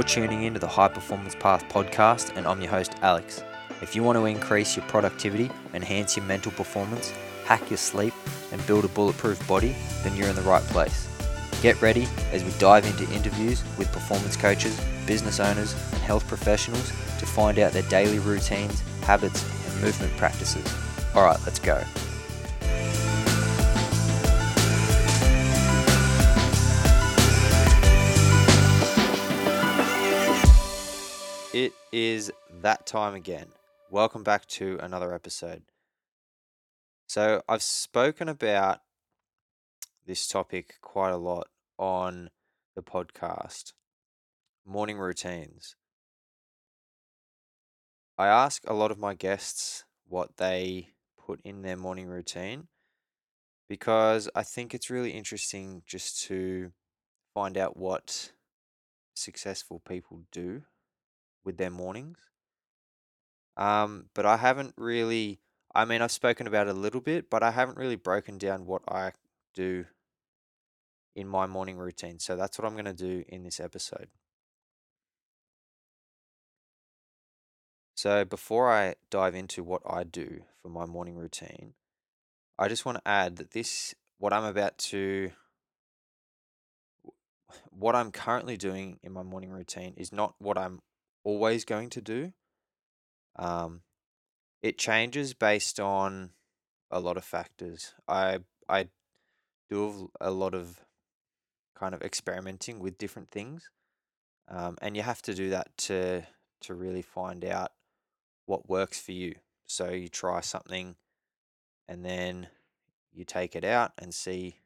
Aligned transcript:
You're 0.00 0.08
tuning 0.08 0.44
into 0.44 0.58
the 0.58 0.66
High 0.66 0.88
Performance 0.88 1.34
Path 1.34 1.68
podcast, 1.68 2.34
and 2.34 2.46
I'm 2.46 2.62
your 2.62 2.70
host, 2.70 2.94
Alex. 3.02 3.44
If 3.82 3.94
you 3.94 4.02
want 4.02 4.16
to 4.16 4.24
increase 4.24 4.74
your 4.74 4.86
productivity, 4.86 5.50
enhance 5.74 6.16
your 6.16 6.24
mental 6.24 6.52
performance, 6.52 7.12
hack 7.44 7.68
your 7.68 7.76
sleep, 7.76 8.14
and 8.50 8.66
build 8.66 8.86
a 8.86 8.88
bulletproof 8.88 9.46
body, 9.46 9.76
then 10.02 10.16
you're 10.16 10.30
in 10.30 10.36
the 10.36 10.40
right 10.40 10.62
place. 10.62 11.06
Get 11.60 11.82
ready 11.82 12.08
as 12.32 12.42
we 12.42 12.50
dive 12.52 12.86
into 12.86 13.12
interviews 13.12 13.62
with 13.76 13.92
performance 13.92 14.38
coaches, 14.38 14.80
business 15.06 15.38
owners, 15.38 15.74
and 15.92 16.00
health 16.00 16.26
professionals 16.26 16.88
to 17.18 17.26
find 17.26 17.58
out 17.58 17.72
their 17.72 17.82
daily 17.90 18.20
routines, 18.20 18.80
habits, 19.02 19.44
and 19.70 19.82
movement 19.82 20.16
practices. 20.16 20.64
All 21.14 21.24
right, 21.24 21.38
let's 21.44 21.58
go. 21.58 21.84
Is 31.92 32.30
that 32.62 32.86
time 32.86 33.14
again. 33.14 33.48
Welcome 33.90 34.22
back 34.22 34.46
to 34.46 34.78
another 34.80 35.12
episode. 35.12 35.62
So, 37.08 37.42
I've 37.48 37.62
spoken 37.62 38.28
about 38.28 38.80
this 40.06 40.28
topic 40.28 40.76
quite 40.80 41.10
a 41.10 41.16
lot 41.16 41.48
on 41.78 42.30
the 42.76 42.82
podcast 42.82 43.72
morning 44.64 44.98
routines. 44.98 45.74
I 48.16 48.28
ask 48.28 48.62
a 48.66 48.74
lot 48.74 48.90
of 48.90 48.98
my 48.98 49.14
guests 49.14 49.84
what 50.06 50.36
they 50.36 50.90
put 51.18 51.40
in 51.42 51.62
their 51.62 51.76
morning 51.76 52.06
routine 52.06 52.68
because 53.68 54.28
I 54.34 54.42
think 54.42 54.74
it's 54.74 54.90
really 54.90 55.10
interesting 55.10 55.82
just 55.86 56.22
to 56.24 56.72
find 57.34 57.56
out 57.56 57.76
what 57.76 58.32
successful 59.14 59.80
people 59.80 60.22
do 60.30 60.62
with 61.44 61.56
their 61.56 61.70
mornings. 61.70 62.18
Um, 63.56 64.06
but 64.14 64.26
I 64.26 64.36
haven't 64.36 64.74
really, 64.76 65.40
I 65.74 65.84
mean, 65.84 66.02
I've 66.02 66.12
spoken 66.12 66.46
about 66.46 66.68
it 66.68 66.76
a 66.76 66.78
little 66.78 67.00
bit, 67.00 67.30
but 67.30 67.42
I 67.42 67.50
haven't 67.50 67.78
really 67.78 67.96
broken 67.96 68.38
down 68.38 68.66
what 68.66 68.82
I 68.88 69.12
do 69.54 69.84
in 71.14 71.28
my 71.28 71.46
morning 71.46 71.76
routine. 71.76 72.18
So 72.18 72.36
that's 72.36 72.58
what 72.58 72.66
I'm 72.66 72.74
going 72.74 72.84
to 72.84 72.92
do 72.92 73.24
in 73.28 73.42
this 73.42 73.60
episode. 73.60 74.08
So 77.94 78.24
before 78.24 78.72
I 78.72 78.94
dive 79.10 79.34
into 79.34 79.62
what 79.62 79.82
I 79.86 80.04
do 80.04 80.44
for 80.62 80.70
my 80.70 80.86
morning 80.86 81.16
routine, 81.16 81.74
I 82.58 82.68
just 82.68 82.86
want 82.86 82.96
to 82.96 83.06
add 83.06 83.36
that 83.36 83.50
this, 83.50 83.94
what 84.18 84.32
I'm 84.32 84.44
about 84.44 84.78
to, 84.78 85.32
what 87.70 87.94
I'm 87.94 88.10
currently 88.10 88.56
doing 88.56 89.00
in 89.02 89.12
my 89.12 89.22
morning 89.22 89.50
routine 89.50 89.92
is 89.98 90.12
not 90.12 90.34
what 90.38 90.56
I'm 90.56 90.80
always 91.24 91.64
going 91.64 91.90
to 91.90 92.00
do. 92.00 92.32
Um, 93.36 93.82
it 94.62 94.78
changes 94.78 95.34
based 95.34 95.80
on 95.80 96.30
a 96.90 97.00
lot 97.00 97.16
of 97.16 97.24
factors. 97.24 97.94
I 98.08 98.40
I 98.68 98.88
do 99.68 100.10
a 100.20 100.30
lot 100.30 100.54
of 100.54 100.80
kind 101.74 101.94
of 101.94 102.02
experimenting 102.02 102.78
with 102.78 102.98
different 102.98 103.30
things, 103.30 103.70
um, 104.48 104.76
and 104.82 104.96
you 104.96 105.02
have 105.02 105.22
to 105.22 105.34
do 105.34 105.50
that 105.50 105.76
to 105.78 106.26
to 106.62 106.74
really 106.74 107.02
find 107.02 107.44
out 107.44 107.72
what 108.46 108.68
works 108.68 109.00
for 109.00 109.12
you. 109.12 109.36
So 109.66 109.90
you 109.90 110.08
try 110.08 110.40
something, 110.40 110.96
and 111.88 112.04
then 112.04 112.48
you 113.12 113.24
take 113.24 113.56
it 113.56 113.64
out 113.64 113.92
and 113.98 114.12
see 114.12 114.56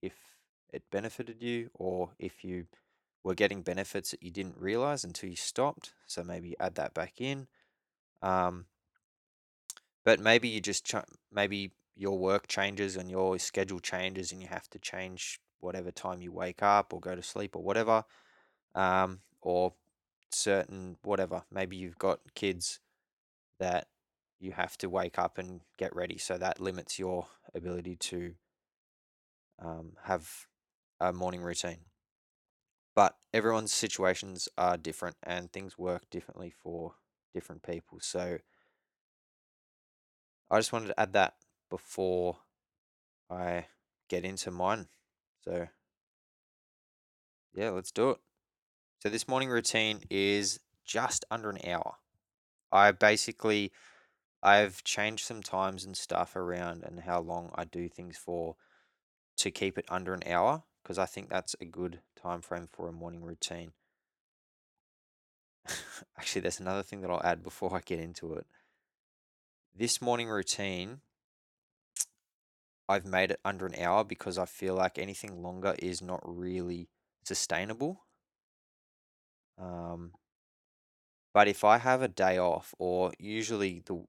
if 0.00 0.14
it 0.72 0.82
benefited 0.90 1.42
you 1.42 1.70
or 1.74 2.10
if 2.18 2.44
you 2.44 2.66
were 3.24 3.34
getting 3.34 3.62
benefits 3.62 4.10
that 4.10 4.22
you 4.22 4.30
didn't 4.30 4.56
realize 4.58 5.04
until 5.04 5.30
you 5.30 5.36
stopped. 5.36 5.92
So 6.06 6.24
maybe 6.24 6.56
add 6.58 6.74
that 6.76 6.94
back 6.94 7.20
in. 7.20 7.46
Um, 8.20 8.66
but 10.04 10.20
maybe 10.20 10.48
you 10.48 10.60
just 10.60 10.84
ch- 10.84 10.96
maybe 11.30 11.72
your 11.94 12.18
work 12.18 12.48
changes 12.48 12.96
and 12.96 13.10
your 13.10 13.38
schedule 13.38 13.80
changes 13.80 14.32
and 14.32 14.40
you 14.42 14.48
have 14.48 14.68
to 14.70 14.78
change 14.78 15.40
whatever 15.60 15.90
time 15.90 16.22
you 16.22 16.32
wake 16.32 16.62
up 16.62 16.92
or 16.92 17.00
go 17.00 17.14
to 17.14 17.22
sleep 17.22 17.54
or 17.54 17.62
whatever. 17.62 18.04
Um, 18.74 19.20
or 19.42 19.74
certain 20.30 20.96
whatever. 21.02 21.42
Maybe 21.50 21.76
you've 21.76 21.98
got 21.98 22.20
kids 22.34 22.80
that 23.58 23.88
you 24.40 24.52
have 24.52 24.76
to 24.78 24.88
wake 24.88 25.18
up 25.18 25.38
and 25.38 25.60
get 25.78 25.94
ready, 25.94 26.18
so 26.18 26.38
that 26.38 26.60
limits 26.60 26.98
your 26.98 27.26
ability 27.54 27.96
to 27.96 28.34
um, 29.60 29.92
have 30.04 30.46
a 31.00 31.12
morning 31.12 31.42
routine. 31.42 31.91
Everyone's 33.32 33.72
situations 33.72 34.48
are 34.58 34.76
different 34.76 35.16
and 35.22 35.50
things 35.50 35.78
work 35.78 36.02
differently 36.10 36.50
for 36.50 36.94
different 37.32 37.62
people. 37.62 37.98
So 38.00 38.38
I 40.50 40.58
just 40.58 40.72
wanted 40.72 40.88
to 40.88 41.00
add 41.00 41.14
that 41.14 41.34
before 41.70 42.36
I 43.30 43.66
get 44.08 44.24
into 44.24 44.50
mine. 44.50 44.88
So 45.40 45.68
yeah, 47.54 47.70
let's 47.70 47.90
do 47.90 48.10
it. 48.10 48.18
So 49.02 49.08
this 49.08 49.26
morning 49.26 49.48
routine 49.48 50.00
is 50.10 50.60
just 50.84 51.24
under 51.30 51.48
an 51.48 51.58
hour. 51.66 51.94
I 52.70 52.92
basically 52.92 53.72
I've 54.42 54.84
changed 54.84 55.24
some 55.24 55.42
times 55.42 55.84
and 55.84 55.96
stuff 55.96 56.36
around 56.36 56.82
and 56.82 57.00
how 57.00 57.20
long 57.20 57.50
I 57.54 57.64
do 57.64 57.88
things 57.88 58.18
for 58.18 58.56
to 59.38 59.50
keep 59.50 59.78
it 59.78 59.86
under 59.88 60.12
an 60.12 60.22
hour 60.26 60.64
because 60.82 60.98
I 60.98 61.06
think 61.06 61.28
that's 61.28 61.54
a 61.60 61.64
good 61.64 62.00
time 62.20 62.40
frame 62.40 62.68
for 62.70 62.88
a 62.88 62.92
morning 62.92 63.22
routine. 63.22 63.72
Actually, 66.18 66.42
there's 66.42 66.60
another 66.60 66.82
thing 66.82 67.00
that 67.02 67.10
I'll 67.10 67.22
add 67.22 67.42
before 67.42 67.74
I 67.74 67.80
get 67.80 68.00
into 68.00 68.34
it. 68.34 68.46
This 69.74 70.02
morning 70.02 70.28
routine, 70.28 71.00
I've 72.88 73.06
made 73.06 73.30
it 73.30 73.40
under 73.44 73.66
an 73.66 73.74
hour 73.80 74.04
because 74.04 74.38
I 74.38 74.44
feel 74.44 74.74
like 74.74 74.98
anything 74.98 75.42
longer 75.42 75.74
is 75.78 76.02
not 76.02 76.20
really 76.24 76.88
sustainable. 77.24 78.04
Um, 79.58 80.12
but 81.32 81.48
if 81.48 81.64
I 81.64 81.78
have 81.78 82.02
a 82.02 82.08
day 82.08 82.38
off, 82.38 82.74
or 82.78 83.12
usually 83.18 83.82
the 83.86 84.04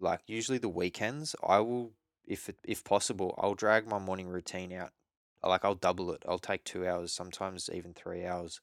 like 0.00 0.20
usually 0.26 0.58
the 0.58 0.68
weekends, 0.68 1.36
I 1.46 1.60
will, 1.60 1.92
if 2.26 2.50
if 2.64 2.82
possible, 2.82 3.38
I'll 3.38 3.54
drag 3.54 3.86
my 3.86 3.98
morning 3.98 4.28
routine 4.28 4.72
out 4.72 4.90
like 5.48 5.64
I'll 5.64 5.74
double 5.74 6.12
it. 6.12 6.22
I'll 6.26 6.38
take 6.38 6.64
two 6.64 6.86
hours, 6.86 7.12
sometimes 7.12 7.70
even 7.72 7.92
three 7.92 8.24
hours, 8.24 8.60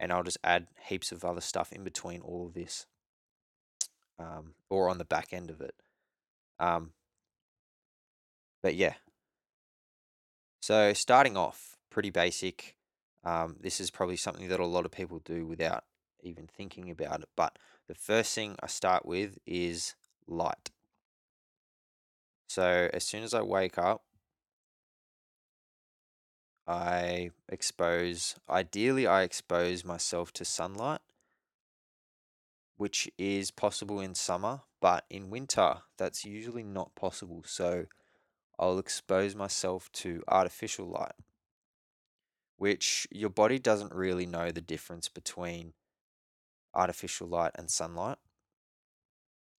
and 0.00 0.12
I'll 0.12 0.22
just 0.22 0.38
add 0.42 0.68
heaps 0.86 1.12
of 1.12 1.24
other 1.24 1.40
stuff 1.40 1.72
in 1.72 1.84
between 1.84 2.20
all 2.20 2.46
of 2.46 2.54
this, 2.54 2.86
um, 4.18 4.54
or 4.70 4.88
on 4.88 4.98
the 4.98 5.04
back 5.04 5.32
end 5.32 5.50
of 5.50 5.60
it. 5.60 5.74
Um, 6.58 6.92
but 8.62 8.74
yeah. 8.74 8.94
So 10.60 10.92
starting 10.92 11.36
off, 11.36 11.76
pretty 11.90 12.10
basic. 12.10 12.76
Um, 13.24 13.56
this 13.60 13.80
is 13.80 13.90
probably 13.90 14.16
something 14.16 14.48
that 14.48 14.60
a 14.60 14.66
lot 14.66 14.84
of 14.84 14.90
people 14.90 15.20
do 15.24 15.46
without 15.46 15.84
even 16.22 16.46
thinking 16.46 16.90
about 16.90 17.20
it. 17.20 17.28
But 17.36 17.58
the 17.86 17.94
first 17.94 18.34
thing 18.34 18.56
I 18.62 18.66
start 18.66 19.06
with 19.06 19.38
is 19.46 19.94
light. 20.26 20.70
So 22.48 22.88
as 22.92 23.04
soon 23.04 23.22
as 23.22 23.34
I 23.34 23.42
wake 23.42 23.78
up, 23.78 24.02
I 26.68 27.30
expose, 27.48 28.36
ideally, 28.48 29.06
I 29.06 29.22
expose 29.22 29.86
myself 29.86 30.34
to 30.34 30.44
sunlight, 30.44 31.00
which 32.76 33.10
is 33.16 33.50
possible 33.50 34.00
in 34.00 34.14
summer, 34.14 34.60
but 34.78 35.06
in 35.08 35.30
winter, 35.30 35.78
that's 35.96 36.26
usually 36.26 36.62
not 36.62 36.94
possible. 36.94 37.42
So 37.46 37.86
I'll 38.58 38.78
expose 38.78 39.34
myself 39.34 39.90
to 39.92 40.22
artificial 40.28 40.86
light, 40.88 41.14
which 42.58 43.08
your 43.10 43.30
body 43.30 43.58
doesn't 43.58 43.94
really 43.94 44.26
know 44.26 44.50
the 44.50 44.60
difference 44.60 45.08
between 45.08 45.72
artificial 46.74 47.28
light 47.28 47.52
and 47.54 47.70
sunlight. 47.70 48.18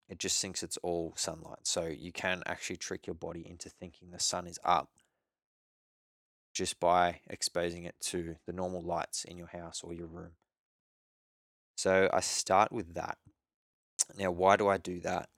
It 0.08 0.20
just 0.20 0.40
thinks 0.40 0.62
it's 0.62 0.78
all 0.84 1.14
sunlight. 1.16 1.66
So 1.66 1.88
you 1.88 2.12
can 2.12 2.44
actually 2.46 2.78
trick 2.78 3.08
your 3.08 3.16
body 3.16 3.48
into 3.50 3.68
thinking 3.68 4.12
the 4.12 4.20
sun 4.20 4.46
is 4.46 4.60
up 4.64 4.90
just 6.60 6.82
by 6.82 7.22
exposing 7.30 7.86
it 7.86 7.96
to 8.02 8.36
the 8.46 8.52
normal 8.52 8.82
lights 8.82 9.24
in 9.24 9.38
your 9.38 9.48
house 9.48 9.82
or 9.82 9.94
your 9.94 10.08
room. 10.08 10.32
So 11.78 12.10
I 12.12 12.20
start 12.20 12.74
with 12.74 12.96
that. 12.96 13.18
Now, 14.18 14.32
why 14.32 14.58
do 14.58 14.68
I 14.68 14.76
do 14.76 15.00
that? 15.00 15.30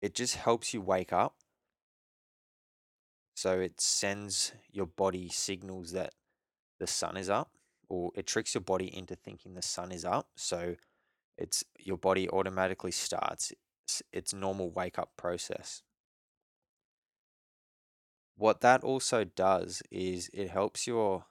It 0.00 0.14
just 0.14 0.36
helps 0.36 0.72
you 0.72 0.80
wake 0.80 1.12
up. 1.12 1.34
So 3.34 3.58
it 3.58 3.80
sends 3.80 4.52
your 4.70 4.86
body 4.86 5.28
signals 5.28 5.90
that 5.90 6.14
the 6.78 6.86
sun 6.86 7.16
is 7.16 7.28
up, 7.28 7.50
or 7.88 8.12
it 8.14 8.28
tricks 8.28 8.54
your 8.54 8.60
body 8.60 8.96
into 8.96 9.16
thinking 9.16 9.54
the 9.54 9.62
sun 9.62 9.90
is 9.90 10.04
up. 10.04 10.28
So 10.36 10.76
it's 11.36 11.64
your 11.80 11.96
body 11.98 12.28
automatically 12.28 12.92
starts 12.92 13.52
its 14.12 14.32
normal 14.32 14.70
wake 14.70 15.00
up 15.00 15.16
process 15.16 15.82
what 18.42 18.60
that 18.60 18.82
also 18.82 19.22
does 19.22 19.84
is 19.92 20.28
it 20.34 20.50
helps 20.50 20.84
your 20.84 21.26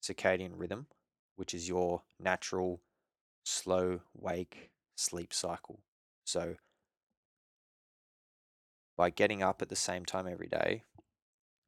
circadian 0.00 0.52
rhythm. 0.54 0.86
which 1.34 1.52
is 1.52 1.68
your 1.68 2.02
natural 2.20 2.80
slow 3.44 3.98
wake 4.14 4.70
sleep 4.94 5.34
cycle. 5.34 5.80
So, 6.24 6.54
by 8.96 9.10
getting 9.10 9.42
up 9.42 9.60
at 9.60 9.70
the 9.70 9.74
same 9.74 10.04
time 10.04 10.28
every 10.28 10.46
day 10.46 10.84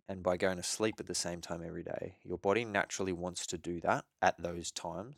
and 0.09 0.23
by 0.23 0.37
going 0.37 0.59
to 0.59 0.63
sleep 0.63 1.01
at 1.01 1.09
the 1.09 1.15
same 1.17 1.41
time 1.41 1.65
every 1.67 1.83
day, 1.83 2.15
your 2.23 2.39
body 2.39 2.65
naturally 2.65 3.13
wants 3.13 3.49
to 3.49 3.59
do 3.59 3.81
that 3.81 4.05
at 4.23 4.41
those 4.41 4.71
times. 4.71 5.17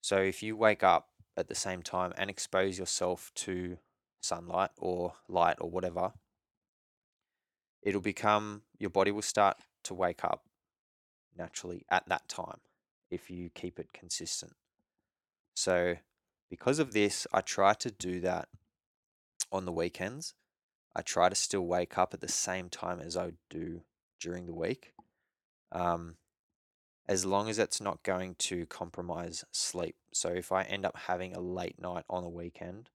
So, 0.00 0.16
if 0.16 0.42
you 0.42 0.56
wake 0.56 0.82
up 0.82 1.10
at 1.36 1.46
the 1.46 1.54
same 1.54 1.82
time 1.82 2.12
and 2.16 2.28
expose 2.28 2.80
yourself 2.80 3.30
to 3.46 3.78
sunlight 4.20 4.70
or 4.76 5.12
light 5.28 5.58
or 5.60 5.70
whatever, 5.70 6.14
it'll 7.88 8.02
become 8.02 8.60
your 8.78 8.90
body 8.90 9.10
will 9.10 9.22
start 9.22 9.56
to 9.82 9.94
wake 9.94 10.22
up 10.22 10.44
naturally 11.38 11.86
at 11.90 12.06
that 12.06 12.28
time 12.28 12.60
if 13.10 13.30
you 13.30 13.48
keep 13.48 13.78
it 13.78 13.94
consistent. 13.94 14.52
So, 15.54 15.96
because 16.50 16.78
of 16.78 16.92
this, 16.92 17.26
I 17.32 17.40
try 17.40 17.72
to 17.72 17.90
do 17.90 18.20
that 18.20 18.48
on 19.50 19.64
the 19.64 19.72
weekends. 19.72 20.34
I 20.94 21.00
try 21.00 21.30
to 21.30 21.34
still 21.34 21.66
wake 21.66 21.96
up 21.96 22.12
at 22.12 22.20
the 22.20 22.28
same 22.28 22.68
time 22.68 23.00
as 23.00 23.16
I 23.16 23.32
do 23.48 23.80
during 24.20 24.44
the 24.44 24.54
week, 24.54 24.92
um, 25.72 26.16
as 27.08 27.24
long 27.24 27.48
as 27.48 27.58
it's 27.58 27.80
not 27.80 28.02
going 28.02 28.34
to 28.50 28.66
compromise 28.66 29.46
sleep. 29.50 29.96
So, 30.12 30.28
if 30.28 30.52
I 30.52 30.64
end 30.64 30.84
up 30.84 30.98
having 31.06 31.34
a 31.34 31.40
late 31.40 31.80
night 31.80 32.04
on 32.10 32.22
the 32.22 32.28
weekend, 32.28 32.90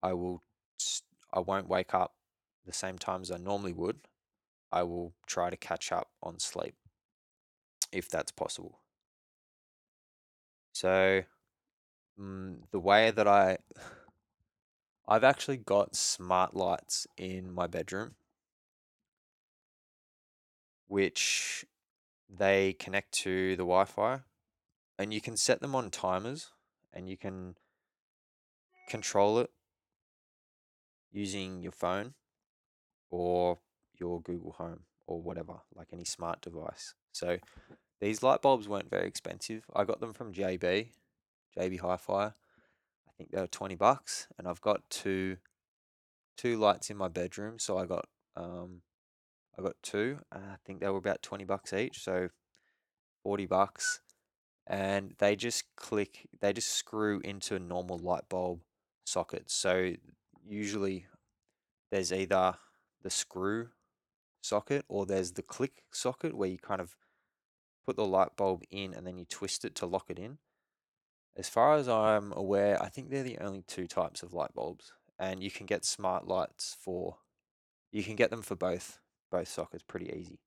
I 0.00 0.12
will 0.12 0.44
I 1.32 1.40
won't 1.40 1.68
wake 1.68 1.92
up 1.92 2.14
the 2.66 2.72
same 2.72 2.98
time 2.98 3.22
as 3.22 3.30
I 3.30 3.36
normally 3.36 3.72
would. 3.72 4.00
I 4.72 4.82
will 4.82 5.14
try 5.26 5.50
to 5.50 5.56
catch 5.56 5.92
up 5.92 6.08
on 6.22 6.38
sleep 6.38 6.74
if 7.92 8.08
that's 8.08 8.32
possible. 8.32 8.80
So 10.72 11.22
mm, 12.20 12.56
the 12.72 12.80
way 12.80 13.10
that 13.10 13.28
I 13.28 13.58
I've 15.08 15.24
actually 15.24 15.58
got 15.58 15.94
smart 15.94 16.56
lights 16.56 17.06
in 17.16 17.52
my 17.52 17.66
bedroom 17.66 18.14
which 20.88 21.64
they 22.28 22.72
connect 22.74 23.12
to 23.12 23.50
the 23.56 23.62
Wi-Fi 23.62 24.20
and 24.98 25.12
you 25.12 25.20
can 25.20 25.36
set 25.36 25.60
them 25.60 25.74
on 25.74 25.90
timers 25.90 26.50
and 26.92 27.08
you 27.08 27.16
can 27.16 27.56
control 28.88 29.38
it 29.38 29.50
using 31.12 31.62
your 31.62 31.72
phone 31.72 32.14
or 33.14 33.58
your 33.98 34.20
Google 34.22 34.52
Home 34.52 34.80
or 35.06 35.22
whatever, 35.22 35.54
like 35.74 35.88
any 35.92 36.04
smart 36.04 36.40
device. 36.40 36.94
So 37.12 37.38
these 38.00 38.24
light 38.24 38.42
bulbs 38.42 38.68
weren't 38.68 38.90
very 38.90 39.06
expensive. 39.06 39.64
I 39.74 39.84
got 39.84 40.00
them 40.00 40.12
from 40.12 40.32
JB, 40.32 40.88
JB 41.56 41.80
Hi-Fi. 41.80 42.24
I 42.26 43.12
think 43.16 43.30
they 43.30 43.40
were 43.40 43.46
20 43.46 43.76
bucks 43.76 44.26
and 44.36 44.48
I've 44.48 44.60
got 44.60 44.82
two 44.90 45.36
two 46.36 46.56
lights 46.56 46.90
in 46.90 46.96
my 46.96 47.06
bedroom, 47.06 47.60
so 47.60 47.78
I 47.78 47.86
got 47.86 48.06
um 48.36 48.82
I 49.56 49.62
got 49.62 49.76
two. 49.80 50.18
I 50.32 50.56
think 50.66 50.80
they 50.80 50.88
were 50.88 50.98
about 50.98 51.22
20 51.22 51.44
bucks 51.44 51.72
each, 51.72 52.02
so 52.02 52.30
40 53.22 53.46
bucks. 53.46 54.00
And 54.66 55.14
they 55.18 55.36
just 55.36 55.76
click, 55.76 56.26
they 56.40 56.52
just 56.52 56.72
screw 56.72 57.20
into 57.22 57.54
a 57.54 57.60
normal 57.60 57.98
light 57.98 58.28
bulb 58.28 58.62
socket. 59.04 59.50
So 59.50 59.92
usually 60.44 61.06
there's 61.92 62.12
either 62.12 62.56
the 63.04 63.10
screw 63.10 63.68
socket 64.40 64.84
or 64.88 65.06
there's 65.06 65.32
the 65.32 65.42
click 65.42 65.84
socket 65.92 66.36
where 66.36 66.48
you 66.48 66.58
kind 66.58 66.80
of 66.80 66.96
put 67.86 67.96
the 67.96 68.04
light 68.04 68.36
bulb 68.36 68.62
in 68.70 68.92
and 68.92 69.06
then 69.06 69.16
you 69.16 69.24
twist 69.24 69.64
it 69.64 69.76
to 69.76 69.86
lock 69.86 70.06
it 70.08 70.18
in. 70.18 70.38
As 71.36 71.48
far 71.48 71.76
as 71.76 71.88
I'm 71.88 72.32
aware, 72.32 72.82
I 72.82 72.88
think 72.88 73.10
they're 73.10 73.22
the 73.22 73.38
only 73.38 73.62
two 73.62 73.86
types 73.86 74.22
of 74.22 74.32
light 74.32 74.54
bulbs, 74.54 74.92
and 75.18 75.42
you 75.42 75.50
can 75.50 75.66
get 75.66 75.84
smart 75.84 76.26
lights 76.26 76.76
for 76.80 77.18
you 77.90 78.02
can 78.02 78.16
get 78.16 78.30
them 78.30 78.42
for 78.42 78.56
both 78.56 78.98
both 79.30 79.48
sockets 79.48 79.84
pretty 79.86 80.12
easy, 80.16 80.38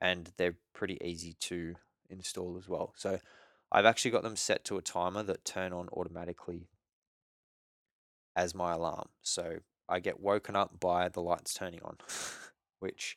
and 0.00 0.32
they're 0.36 0.56
pretty 0.72 0.98
easy 1.02 1.34
to 1.40 1.74
install 2.08 2.56
as 2.56 2.68
well. 2.68 2.92
So 2.96 3.18
I've 3.70 3.84
actually 3.84 4.12
got 4.12 4.22
them 4.22 4.36
set 4.36 4.64
to 4.66 4.78
a 4.78 4.82
timer 4.82 5.22
that 5.24 5.44
turn 5.44 5.72
on 5.72 5.88
automatically 5.92 6.68
as 8.36 8.54
my 8.54 8.72
alarm. 8.72 9.08
So 9.22 9.58
I 9.88 10.00
get 10.00 10.20
woken 10.20 10.54
up 10.54 10.78
by 10.78 11.08
the 11.08 11.22
lights 11.22 11.54
turning 11.54 11.80
on, 11.82 11.96
which 12.80 13.16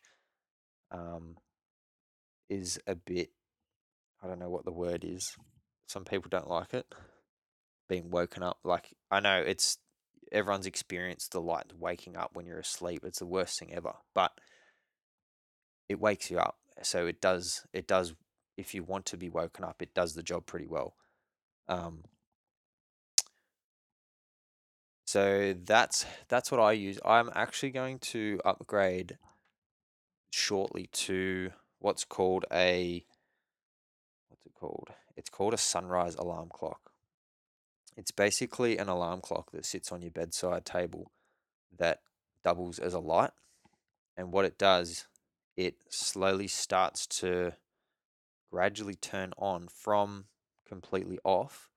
um, 0.89 1.38
is 2.50 2.79
a 2.88 2.95
bit, 2.95 3.31
I 4.23 4.27
don't 4.27 4.39
know 4.39 4.50
what 4.50 4.65
the 4.65 4.71
word 4.71 5.03
is. 5.03 5.35
Some 5.88 6.06
people 6.06 6.29
don't 6.29 6.50
like 6.50 6.73
it. 6.73 6.85
Being 7.89 8.09
woken 8.09 8.44
up. 8.44 8.59
Like, 8.63 8.95
I 9.09 9.19
know 9.19 9.41
it's, 9.45 9.77
everyone's 10.31 10.65
experienced 10.65 11.33
the 11.33 11.41
light 11.41 11.73
waking 11.77 12.15
up 12.15 12.31
when 12.33 12.45
you're 12.45 12.59
asleep. 12.59 13.03
It's 13.03 13.19
the 13.19 13.25
worst 13.25 13.59
thing 13.59 13.74
ever. 13.74 13.94
But 14.15 14.31
it 15.89 16.00
wakes 16.00 16.31
you 16.31 16.39
up. 16.39 16.57
So 16.83 17.06
it 17.06 17.19
does, 17.19 17.65
it 17.74 17.88
does, 17.88 18.13
if 18.57 18.74
you 18.74 18.83
want 18.83 19.06
to 19.07 19.17
be 19.17 19.29
woken 19.29 19.65
up, 19.65 19.81
it 19.81 19.94
does 19.94 20.13
the 20.13 20.24
job 20.24 20.45
pretty 20.45 20.67
well. 20.67 20.95
Um, 21.67 22.03
so 25.11 25.53
that's 25.65 26.05
that's 26.29 26.53
what 26.53 26.61
I 26.61 26.71
use. 26.71 26.97
I'm 27.03 27.29
actually 27.35 27.71
going 27.71 27.99
to 27.99 28.39
upgrade 28.45 29.17
shortly 30.31 30.87
to 30.93 31.51
what's 31.79 32.05
called 32.05 32.45
a 32.49 33.03
what's 34.29 34.45
it 34.45 34.53
called? 34.53 34.87
It's 35.17 35.29
called 35.29 35.53
a 35.53 35.57
sunrise 35.57 36.15
alarm 36.15 36.47
clock. 36.47 36.93
It's 37.97 38.11
basically 38.11 38.77
an 38.77 38.87
alarm 38.87 39.19
clock 39.19 39.51
that 39.51 39.65
sits 39.65 39.91
on 39.91 40.01
your 40.01 40.11
bedside 40.11 40.65
table 40.65 41.11
that 41.77 41.99
doubles 42.41 42.79
as 42.79 42.93
a 42.93 42.99
light. 42.99 43.31
And 44.15 44.31
what 44.31 44.45
it 44.45 44.57
does, 44.57 45.07
it 45.57 45.75
slowly 45.89 46.47
starts 46.47 47.05
to 47.19 47.51
gradually 48.49 48.95
turn 48.95 49.33
on 49.37 49.67
from 49.67 50.27
completely 50.65 51.19
off 51.25 51.70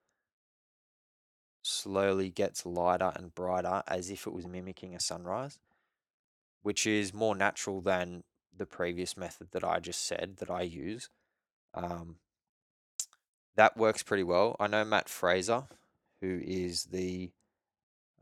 slowly 1.65 2.29
gets 2.31 2.67
lighter 2.67 3.13
and 3.17 3.35
brighter 3.35 3.83
as 3.87 4.11
if 4.11 4.27
it 4.27 4.33
was 4.33 4.47
mimicking 4.47 4.95
a 4.95 5.01
sunrise, 5.01 5.59
which 6.63 6.87
is 6.87 7.15
more 7.15 7.35
natural 7.35 7.81
than 7.81 8.23
the 8.57 8.67
previous 8.67 9.17
method 9.17 9.49
that 9.53 9.65
I 9.65 9.81
just 9.81 10.07
said 10.07 10.37
that 10.39 10.51
I 10.51 10.63
use. 10.63 11.09
Um, 11.73 12.17
that 13.57 13.77
works 13.77 14.03
pretty 14.03 14.23
well. 14.23 14.57
I 14.61 14.67
know 14.67 14.85
Matt 14.85 15.09
Fraser, 15.09 15.65
who 16.21 16.41
is 16.45 16.85
the, 16.85 17.31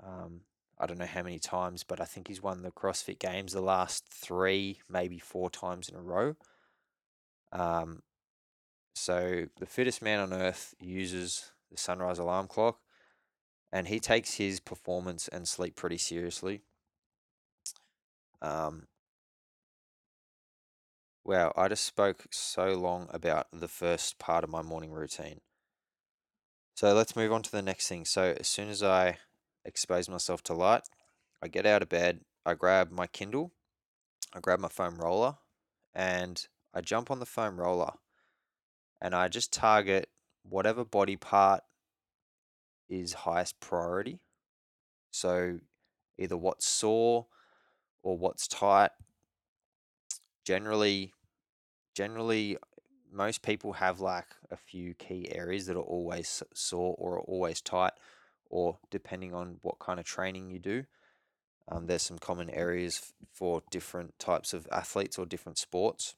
um, 0.02 0.42
I 0.78 0.86
don't 0.86 0.98
know 0.98 1.06
how 1.06 1.22
many 1.22 1.38
times, 1.38 1.82
but 1.82 2.00
I 2.00 2.04
think 2.04 2.28
he's 2.28 2.42
won 2.42 2.62
the 2.62 2.70
CrossFit 2.70 3.18
Games 3.18 3.52
the 3.52 3.60
last 3.60 4.04
three, 4.08 4.80
maybe 4.88 5.18
four 5.18 5.50
times 5.50 5.88
in 5.88 5.96
a 5.96 6.02
row. 6.02 6.36
Um, 7.50 8.02
so 8.94 9.46
the 9.58 9.66
fittest 9.66 10.00
man 10.00 10.20
on 10.20 10.32
earth 10.32 10.74
uses 10.78 11.50
the 11.70 11.78
sunrise 11.78 12.18
alarm 12.18 12.46
clock 12.46 12.78
and 13.72 13.88
he 13.88 13.98
takes 13.98 14.34
his 14.34 14.60
performance 14.60 15.28
and 15.28 15.48
sleep 15.48 15.76
pretty 15.76 15.98
seriously. 15.98 16.62
Um, 18.40 18.86
wow, 21.24 21.52
I 21.56 21.68
just 21.68 21.84
spoke 21.84 22.26
so 22.30 22.74
long 22.74 23.08
about 23.10 23.46
the 23.52 23.68
first 23.68 24.18
part 24.18 24.44
of 24.44 24.50
my 24.50 24.62
morning 24.62 24.92
routine. 24.92 25.40
So 26.74 26.92
let's 26.92 27.16
move 27.16 27.32
on 27.32 27.42
to 27.42 27.52
the 27.52 27.62
next 27.62 27.88
thing. 27.88 28.04
So 28.04 28.34
as 28.38 28.48
soon 28.48 28.68
as 28.68 28.82
I 28.82 29.18
expose 29.64 30.08
myself 30.08 30.42
to 30.44 30.54
light, 30.54 30.82
I 31.42 31.48
get 31.48 31.66
out 31.66 31.82
of 31.82 31.88
bed, 31.88 32.20
I 32.44 32.54
grab 32.54 32.90
my 32.90 33.06
Kindle, 33.06 33.52
I 34.34 34.40
grab 34.40 34.58
my 34.58 34.68
foam 34.68 34.98
roller, 34.98 35.36
and 35.94 36.46
I 36.74 36.80
jump 36.80 37.10
on 37.10 37.20
the 37.20 37.26
foam 37.26 37.60
roller 37.60 37.92
and 39.00 39.14
I 39.14 39.28
just 39.28 39.52
target 39.52 40.08
whatever 40.48 40.84
body 40.84 41.16
part 41.16 41.62
is 42.92 43.14
highest 43.14 43.58
priority. 43.58 44.20
So 45.10 45.60
either 46.18 46.36
what's 46.36 46.66
sore 46.66 47.26
or 48.02 48.18
what's 48.18 48.46
tight. 48.46 48.90
Generally, 50.44 51.14
generally, 51.94 52.58
most 53.10 53.42
people 53.42 53.74
have 53.74 54.00
like 54.00 54.26
a 54.50 54.56
few 54.56 54.92
key 54.94 55.28
areas 55.34 55.66
that 55.66 55.76
are 55.76 55.80
always 55.80 56.42
sore 56.52 56.94
or 56.98 57.14
are 57.14 57.20
always 57.20 57.62
tight, 57.62 57.92
or 58.50 58.78
depending 58.90 59.32
on 59.34 59.58
what 59.62 59.78
kind 59.78 59.98
of 59.98 60.04
training 60.04 60.50
you 60.50 60.58
do. 60.58 60.84
Um, 61.68 61.86
there's 61.86 62.02
some 62.02 62.18
common 62.18 62.50
areas 62.50 63.12
for 63.32 63.62
different 63.70 64.18
types 64.18 64.52
of 64.52 64.68
athletes 64.70 65.18
or 65.18 65.24
different 65.24 65.58
sports. 65.58 66.16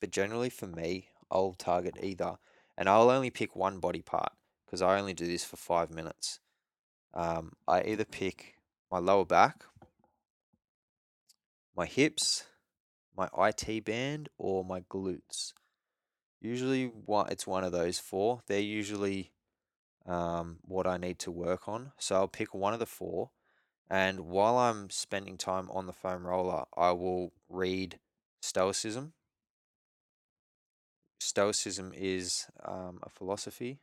But 0.00 0.10
generally, 0.10 0.50
for 0.50 0.66
me, 0.66 1.08
I'll 1.30 1.52
target 1.52 1.96
either, 2.02 2.38
and 2.76 2.88
I'll 2.88 3.10
only 3.10 3.30
pick 3.30 3.54
one 3.54 3.78
body 3.78 4.02
part 4.02 4.32
because 4.72 4.80
I 4.80 4.98
only 4.98 5.12
do 5.12 5.26
this 5.26 5.44
for 5.44 5.56
five 5.56 5.90
minutes. 5.90 6.40
Um, 7.12 7.52
I 7.68 7.82
either 7.82 8.06
pick 8.06 8.54
my 8.90 8.98
lower 8.98 9.26
back, 9.26 9.64
my 11.76 11.84
hips, 11.84 12.44
my 13.14 13.28
IT 13.36 13.84
band, 13.84 14.30
or 14.38 14.64
my 14.64 14.80
glutes. 14.80 15.52
Usually, 16.40 16.86
one 16.86 17.28
it's 17.30 17.46
one 17.46 17.64
of 17.64 17.72
those 17.72 17.98
four. 17.98 18.40
They're 18.46 18.60
usually 18.60 19.32
um, 20.06 20.56
what 20.62 20.86
I 20.86 20.96
need 20.96 21.18
to 21.20 21.30
work 21.30 21.68
on. 21.68 21.92
So 21.98 22.14
I'll 22.14 22.26
pick 22.26 22.54
one 22.54 22.72
of 22.72 22.80
the 22.80 22.86
four, 22.86 23.28
and 23.90 24.20
while 24.20 24.56
I'm 24.56 24.88
spending 24.88 25.36
time 25.36 25.68
on 25.70 25.86
the 25.86 25.92
foam 25.92 26.26
roller, 26.26 26.64
I 26.74 26.92
will 26.92 27.34
read 27.50 27.98
Stoicism. 28.40 29.12
Stoicism 31.20 31.92
is 31.94 32.46
um, 32.64 33.00
a 33.02 33.10
philosophy, 33.10 33.78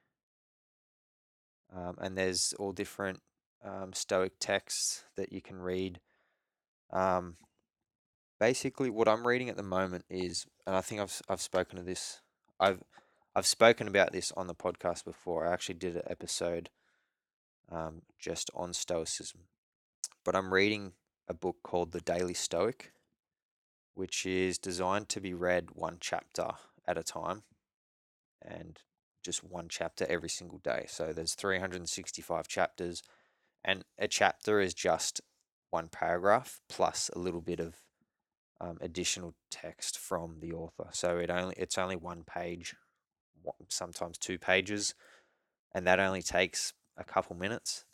um, 1.75 1.95
and 1.99 2.17
there's 2.17 2.53
all 2.57 2.71
different 2.71 3.21
um, 3.63 3.93
Stoic 3.93 4.33
texts 4.39 5.03
that 5.15 5.31
you 5.31 5.41
can 5.41 5.59
read. 5.59 5.99
Um, 6.91 7.37
basically, 8.39 8.89
what 8.89 9.07
I'm 9.07 9.27
reading 9.27 9.49
at 9.49 9.57
the 9.57 9.63
moment 9.63 10.05
is, 10.09 10.45
and 10.65 10.75
I 10.75 10.81
think 10.81 11.01
I've 11.01 11.21
I've 11.29 11.41
spoken 11.41 11.77
to 11.77 11.83
this, 11.83 12.21
I've 12.59 12.83
I've 13.35 13.45
spoken 13.45 13.87
about 13.87 14.11
this 14.11 14.31
on 14.35 14.47
the 14.47 14.55
podcast 14.55 15.05
before. 15.05 15.45
I 15.45 15.53
actually 15.53 15.75
did 15.75 15.95
an 15.95 16.03
episode 16.09 16.69
um, 17.71 18.01
just 18.17 18.49
on 18.55 18.73
Stoicism, 18.73 19.41
but 20.25 20.35
I'm 20.35 20.53
reading 20.53 20.93
a 21.27 21.33
book 21.33 21.57
called 21.63 21.91
The 21.91 22.01
Daily 22.01 22.33
Stoic, 22.33 22.93
which 23.93 24.25
is 24.25 24.57
designed 24.57 25.09
to 25.09 25.21
be 25.21 25.33
read 25.33 25.69
one 25.73 25.97
chapter 25.99 26.47
at 26.87 26.97
a 26.97 27.03
time, 27.03 27.43
and 28.41 28.79
just 29.23 29.43
one 29.43 29.67
chapter 29.69 30.05
every 30.09 30.29
single 30.29 30.59
day. 30.59 30.85
So 30.87 31.13
there's 31.13 31.35
365 31.35 32.47
chapters, 32.47 33.03
and 33.63 33.83
a 33.97 34.07
chapter 34.07 34.59
is 34.59 34.73
just 34.73 35.21
one 35.69 35.87
paragraph 35.87 36.61
plus 36.67 37.09
a 37.15 37.19
little 37.19 37.41
bit 37.41 37.59
of 37.59 37.75
um, 38.61 38.77
additional 38.81 39.35
text 39.49 39.97
from 39.97 40.37
the 40.39 40.53
author. 40.53 40.87
So 40.91 41.17
it 41.17 41.29
only 41.29 41.55
it's 41.57 41.77
only 41.77 41.95
one 41.95 42.23
page, 42.23 42.75
sometimes 43.69 44.17
two 44.17 44.37
pages, 44.37 44.95
and 45.73 45.85
that 45.87 45.99
only 45.99 46.21
takes 46.21 46.73
a 46.97 47.03
couple 47.03 47.35
minutes. 47.35 47.85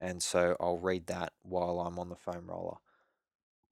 And 0.00 0.22
so 0.22 0.56
I'll 0.58 0.78
read 0.78 1.06
that 1.08 1.32
while 1.42 1.80
I'm 1.80 1.98
on 1.98 2.08
the 2.08 2.16
foam 2.16 2.46
roller. 2.48 2.78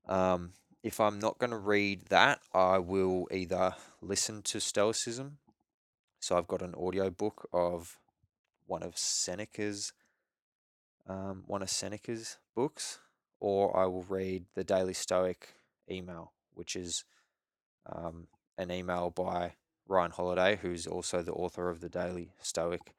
Um, 0.06 0.50
if 0.82 1.00
I'm 1.00 1.18
not 1.18 1.38
going 1.38 1.50
to 1.50 1.58
read 1.58 2.06
that, 2.06 2.40
I 2.52 2.78
will 2.78 3.26
either 3.30 3.74
listen 4.00 4.42
to 4.42 4.60
Stoicism. 4.60 5.38
So 6.20 6.36
I've 6.36 6.48
got 6.48 6.62
an 6.62 6.74
audio 6.74 7.10
book 7.10 7.48
of 7.52 7.98
one 8.66 8.82
of 8.82 8.98
Seneca's 8.98 9.92
um, 11.08 11.44
one 11.46 11.62
of 11.62 11.70
Seneca's 11.70 12.36
books, 12.54 12.98
or 13.40 13.74
I 13.76 13.86
will 13.86 14.02
read 14.02 14.44
the 14.54 14.64
Daily 14.64 14.92
Stoic 14.92 15.54
email, 15.90 16.32
which 16.52 16.76
is 16.76 17.04
um, 17.90 18.26
an 18.58 18.70
email 18.70 19.10
by 19.10 19.54
Ryan 19.86 20.10
Holiday, 20.10 20.58
who's 20.60 20.86
also 20.86 21.22
the 21.22 21.32
author 21.32 21.70
of 21.70 21.80
the 21.80 21.88
Daily 21.88 22.32
Stoic. 22.42 22.94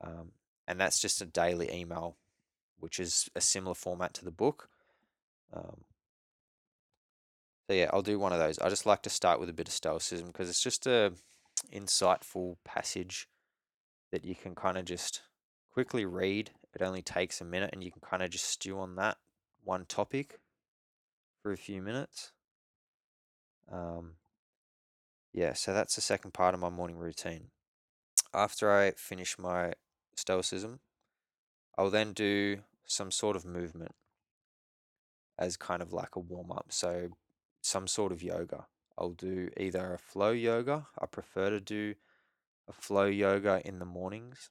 Um, 0.00 0.32
and 0.66 0.80
that's 0.80 1.00
just 1.00 1.20
a 1.20 1.26
daily 1.26 1.70
email, 1.74 2.16
which 2.78 2.98
is 2.98 3.28
a 3.36 3.40
similar 3.40 3.74
format 3.74 4.14
to 4.14 4.24
the 4.24 4.30
book. 4.30 4.70
Um, 5.52 5.84
so 7.66 7.74
yeah, 7.74 7.90
I'll 7.92 8.02
do 8.02 8.18
one 8.18 8.32
of 8.32 8.38
those. 8.38 8.58
I 8.58 8.70
just 8.70 8.86
like 8.86 9.02
to 9.02 9.10
start 9.10 9.40
with 9.40 9.50
a 9.50 9.52
bit 9.52 9.68
of 9.68 9.74
Stoicism 9.74 10.28
because 10.28 10.48
it's 10.48 10.62
just 10.62 10.86
a 10.86 11.12
insightful 11.72 12.56
passage 12.64 13.28
that 14.12 14.24
you 14.24 14.34
can 14.34 14.54
kind 14.54 14.76
of 14.76 14.84
just 14.84 15.22
quickly 15.72 16.04
read. 16.04 16.50
It 16.74 16.82
only 16.82 17.02
takes 17.02 17.40
a 17.40 17.44
minute, 17.44 17.70
and 17.72 17.82
you 17.82 17.90
can 17.90 18.02
kind 18.02 18.22
of 18.22 18.30
just 18.30 18.46
stew 18.46 18.78
on 18.78 18.96
that 18.96 19.18
one 19.62 19.84
topic 19.86 20.40
for 21.42 21.52
a 21.52 21.56
few 21.56 21.82
minutes. 21.82 22.32
Um, 23.70 24.12
yeah, 25.32 25.52
so 25.52 25.72
that's 25.72 25.94
the 25.94 26.00
second 26.00 26.32
part 26.32 26.54
of 26.54 26.60
my 26.60 26.70
morning 26.70 26.96
routine. 26.96 27.48
After 28.34 28.72
I 28.72 28.92
finish 28.92 29.38
my 29.38 29.72
stoicism, 30.14 30.80
I'll 31.78 31.90
then 31.90 32.12
do 32.12 32.60
some 32.86 33.10
sort 33.10 33.36
of 33.36 33.44
movement 33.44 33.94
as 35.38 35.56
kind 35.56 35.80
of 35.82 35.92
like 35.92 36.16
a 36.16 36.20
warm 36.20 36.52
up. 36.52 36.66
So, 36.70 37.10
some 37.62 37.86
sort 37.86 38.12
of 38.12 38.22
yoga. 38.22 38.66
I'll 39.00 39.10
do 39.10 39.48
either 39.56 39.94
a 39.94 39.98
flow 39.98 40.30
yoga. 40.30 40.86
I 40.98 41.06
prefer 41.06 41.48
to 41.50 41.60
do 41.60 41.94
a 42.68 42.72
flow 42.72 43.06
yoga 43.06 43.62
in 43.64 43.78
the 43.78 43.86
mornings. 43.86 44.50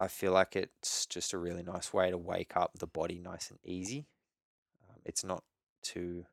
I 0.00 0.08
feel 0.08 0.32
like 0.32 0.56
it's 0.56 1.06
just 1.06 1.32
a 1.32 1.38
really 1.38 1.62
nice 1.62 1.94
way 1.94 2.10
to 2.10 2.18
wake 2.18 2.56
up 2.56 2.72
the 2.76 2.88
body 2.88 3.20
nice 3.20 3.50
and 3.50 3.60
easy. 3.62 4.08
Um, 4.90 4.96
it's 5.04 5.22
not 5.22 5.44
too, 5.80 6.26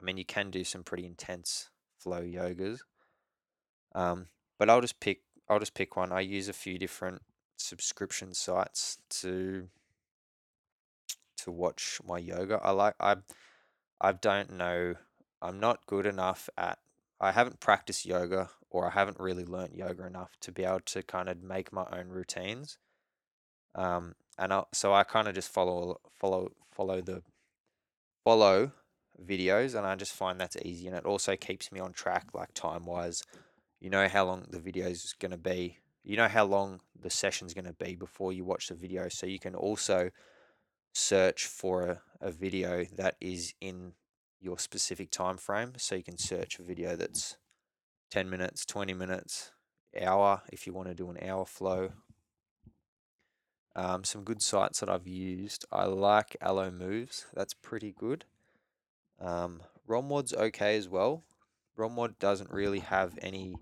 I 0.00 0.02
mean, 0.02 0.16
you 0.16 0.24
can 0.24 0.50
do 0.50 0.64
some 0.64 0.84
pretty 0.84 1.04
intense 1.04 1.68
flow 1.98 2.22
yogas, 2.22 2.78
um, 3.94 4.28
but 4.58 4.70
I'll 4.70 4.80
just 4.80 5.00
pick 5.00 5.20
I'll 5.50 5.58
just 5.58 5.74
pick 5.74 5.96
one. 5.96 6.12
I 6.12 6.20
use 6.20 6.48
a 6.48 6.54
few 6.54 6.78
different 6.78 7.20
subscription 7.58 8.32
sites 8.32 8.96
to 9.20 9.68
to 11.38 11.50
watch 11.50 12.00
my 12.06 12.18
yoga. 12.18 12.58
I 12.62 12.70
like 12.70 12.94
I 13.00 13.16
I 14.00 14.12
don't 14.12 14.52
know. 14.52 14.94
I'm 15.42 15.60
not 15.60 15.86
good 15.86 16.06
enough 16.06 16.48
at 16.56 16.78
I 17.20 17.32
haven't 17.32 17.60
practiced 17.60 18.06
yoga 18.06 18.50
or 18.70 18.86
I 18.86 18.90
haven't 18.90 19.20
really 19.20 19.44
learnt 19.44 19.74
yoga 19.74 20.06
enough 20.06 20.30
to 20.40 20.52
be 20.52 20.64
able 20.64 20.80
to 20.86 21.02
kind 21.02 21.28
of 21.28 21.42
make 21.42 21.72
my 21.72 21.86
own 21.92 22.08
routines. 22.08 22.78
Um, 23.74 24.14
and 24.38 24.52
I, 24.52 24.64
so 24.72 24.94
I 24.94 25.02
kind 25.02 25.28
of 25.28 25.34
just 25.34 25.52
follow 25.52 26.00
follow 26.18 26.52
follow 26.70 27.00
the 27.00 27.22
follow 28.24 28.72
videos, 29.22 29.74
and 29.74 29.86
I 29.86 29.94
just 29.96 30.14
find 30.14 30.40
that's 30.40 30.56
easy, 30.62 30.86
and 30.86 30.96
it 30.96 31.04
also 31.04 31.36
keeps 31.36 31.70
me 31.70 31.80
on 31.80 31.92
track, 31.92 32.28
like 32.32 32.54
time 32.54 32.84
wise. 32.84 33.22
You 33.80 33.90
know 33.90 34.08
how 34.08 34.24
long 34.24 34.46
the 34.48 34.60
video 34.60 34.86
is 34.86 35.14
going 35.18 35.32
to 35.32 35.38
be. 35.38 35.78
You 36.04 36.16
know 36.16 36.28
how 36.28 36.44
long 36.44 36.80
the 36.98 37.10
session's 37.10 37.54
going 37.54 37.66
to 37.66 37.74
be 37.74 37.94
before 37.94 38.32
you 38.32 38.44
watch 38.44 38.68
the 38.68 38.74
video, 38.74 39.08
so 39.08 39.26
you 39.26 39.38
can 39.38 39.54
also 39.54 40.10
search 40.92 41.46
for 41.46 41.82
a, 41.82 42.00
a 42.20 42.30
video 42.30 42.84
that 42.96 43.16
is 43.20 43.54
in 43.60 43.92
your 44.40 44.58
specific 44.58 45.10
time 45.10 45.36
frame. 45.36 45.72
So 45.76 45.94
you 45.94 46.02
can 46.02 46.18
search 46.18 46.58
a 46.58 46.62
video 46.62 46.96
that's 46.96 47.36
10 48.10 48.28
minutes, 48.28 48.64
20 48.66 48.94
minutes, 48.94 49.52
hour 50.00 50.42
if 50.52 50.66
you 50.66 50.72
want 50.72 50.88
to 50.88 50.94
do 50.94 51.10
an 51.10 51.18
hour 51.22 51.44
flow 51.44 51.90
um, 53.76 54.04
some 54.04 54.24
good 54.24 54.42
sites 54.42 54.80
that 54.80 54.88
I've 54.88 55.06
used. 55.06 55.64
I 55.70 55.84
like 55.84 56.36
Alo 56.42 56.70
Moves. 56.70 57.26
That's 57.34 57.54
pretty 57.54 57.94
good. 57.96 58.24
Um, 59.20 59.62
ROMWOD's 59.88 60.34
okay 60.34 60.76
as 60.76 60.88
well. 60.88 61.22
ROMWOD 61.78 62.18
doesn't 62.18 62.50
really 62.50 62.80
have 62.80 63.18
any 63.22 63.54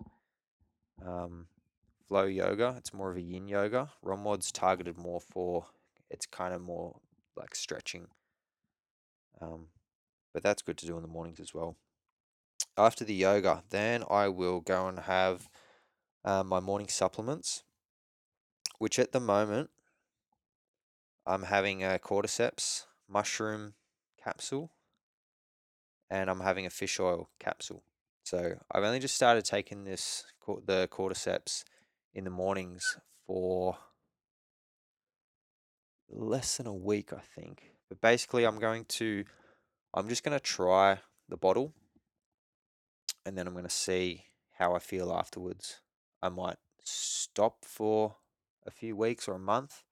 um, 1.05 1.47
flow 2.09 2.25
yoga. 2.25 2.75
It's 2.79 2.95
more 2.95 3.11
of 3.11 3.17
a 3.17 3.23
yin 3.23 3.49
yoga. 3.49 3.91
ROMWOD's 4.05 4.51
targeted 4.51 4.97
more 4.97 5.21
for, 5.21 5.67
it's 6.11 6.27
kind 6.27 6.55
of 6.55 6.63
more 6.63 7.01
like 7.39 7.55
stretching. 7.55 8.09
Um, 9.41 9.69
but 10.35 10.43
that's 10.43 10.63
good 10.63 10.79
to 10.79 10.87
do 10.87 10.97
in 10.97 11.03
the 11.03 11.09
mornings 11.09 11.41
as 11.41 11.55
well. 11.55 11.77
After 12.77 13.05
the 13.05 13.15
yoga, 13.15 13.63
then 13.71 14.05
I 14.11 14.29
will 14.29 14.61
go 14.61 14.89
and 14.89 15.01
have 15.01 15.49
uh, 16.25 16.43
my 16.45 16.61
morning 16.61 16.89
supplements, 16.89 17.63
which 18.79 18.99
at 18.99 19.13
the 19.13 19.21
moment 19.21 19.71
I'm 21.27 21.45
having 21.45 21.83
a 21.85 21.99
cordyceps 21.99 22.85
mushroom 23.09 23.75
capsule 24.23 24.71
and 26.11 26.31
I'm 26.31 26.41
having 26.41 26.67
a 26.67 26.71
fish 26.71 26.99
oil 27.01 27.29
capsule. 27.39 27.83
So 28.25 28.55
I've 28.71 28.85
only 28.85 28.99
just 28.99 29.15
started 29.15 29.45
taking 29.45 29.85
this 29.85 30.25
the 30.67 30.89
cordyceps 30.91 31.65
in 32.15 32.25
the 32.25 32.31
mornings 32.31 32.97
for 33.27 33.77
less 36.11 36.57
than 36.57 36.67
a 36.67 36.75
week, 36.75 37.13
I 37.13 37.21
think. 37.21 37.73
But 37.89 38.01
basically, 38.01 38.45
I'm 38.45 38.59
going 38.59 38.85
to 38.87 39.25
I'm 39.95 40.09
just 40.09 40.23
going 40.23 40.37
to 40.37 40.43
try 40.43 40.99
the 41.29 41.37
bottle 41.37 41.73
and 43.25 43.37
then 43.37 43.47
I'm 43.47 43.55
going 43.55 43.65
to 43.65 43.71
see 43.71 44.25
how 44.59 44.75
I 44.75 44.79
feel 44.79 45.13
afterwards. 45.13 45.81
I 46.23 46.29
might 46.29 46.57
stop 46.85 47.65
for 47.65 48.17
a 48.67 48.71
few 48.71 48.97
weeks 48.97 49.29
or 49.29 49.35
a 49.35 49.39
month 49.39 49.83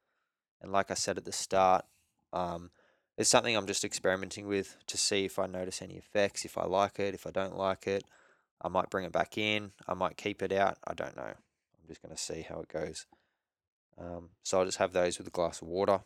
and 0.61 0.73
like 0.73 0.91
I 0.91 0.95
said 0.95 1.17
at 1.17 1.25
the 1.25 1.33
start, 1.33 1.85
um, 2.33 2.71
it's 3.17 3.31
something 3.31 3.57
I'm 3.57 3.67
just 3.67 3.85
experimenting 3.85 4.47
with 4.47 4.77
to 4.87 4.99
see 4.99 5.25
if 5.25 5.39
I 5.39 5.47
notice 5.47 5.81
any 5.81 5.95
effects, 5.95 6.45
if 6.45 6.59
I 6.59 6.65
like 6.65 6.99
it, 6.99 7.15
if 7.15 7.27
I 7.27 7.31
don't 7.31 7.57
like 7.57 7.87
it. 7.87 8.05
I 8.61 8.69
might 8.69 8.91
bring 8.91 9.05
it 9.05 9.13
back 9.13 9.39
in. 9.39 9.73
I 9.87 9.95
might 9.95 10.17
keep 10.17 10.43
it 10.43 10.53
out. 10.53 10.79
I 10.87 10.95
don't 10.95 11.17
know. 11.17 11.23
I'm 11.23 11.89
just 11.89 12.03
going 12.03 12.15
to 12.15 12.21
see 12.21 12.43
how 12.43 12.61
it 12.61 12.69
goes. 12.69 13.07
Um, 13.99 14.31
so 14.43 14.59
I'll 14.59 14.67
just 14.67 14.79
have 14.79 14.93
those 14.93 15.19
with 15.19 15.27
a 15.27 15.31
glass 15.31 15.63
of 15.63 15.69
water. 15.69 16.01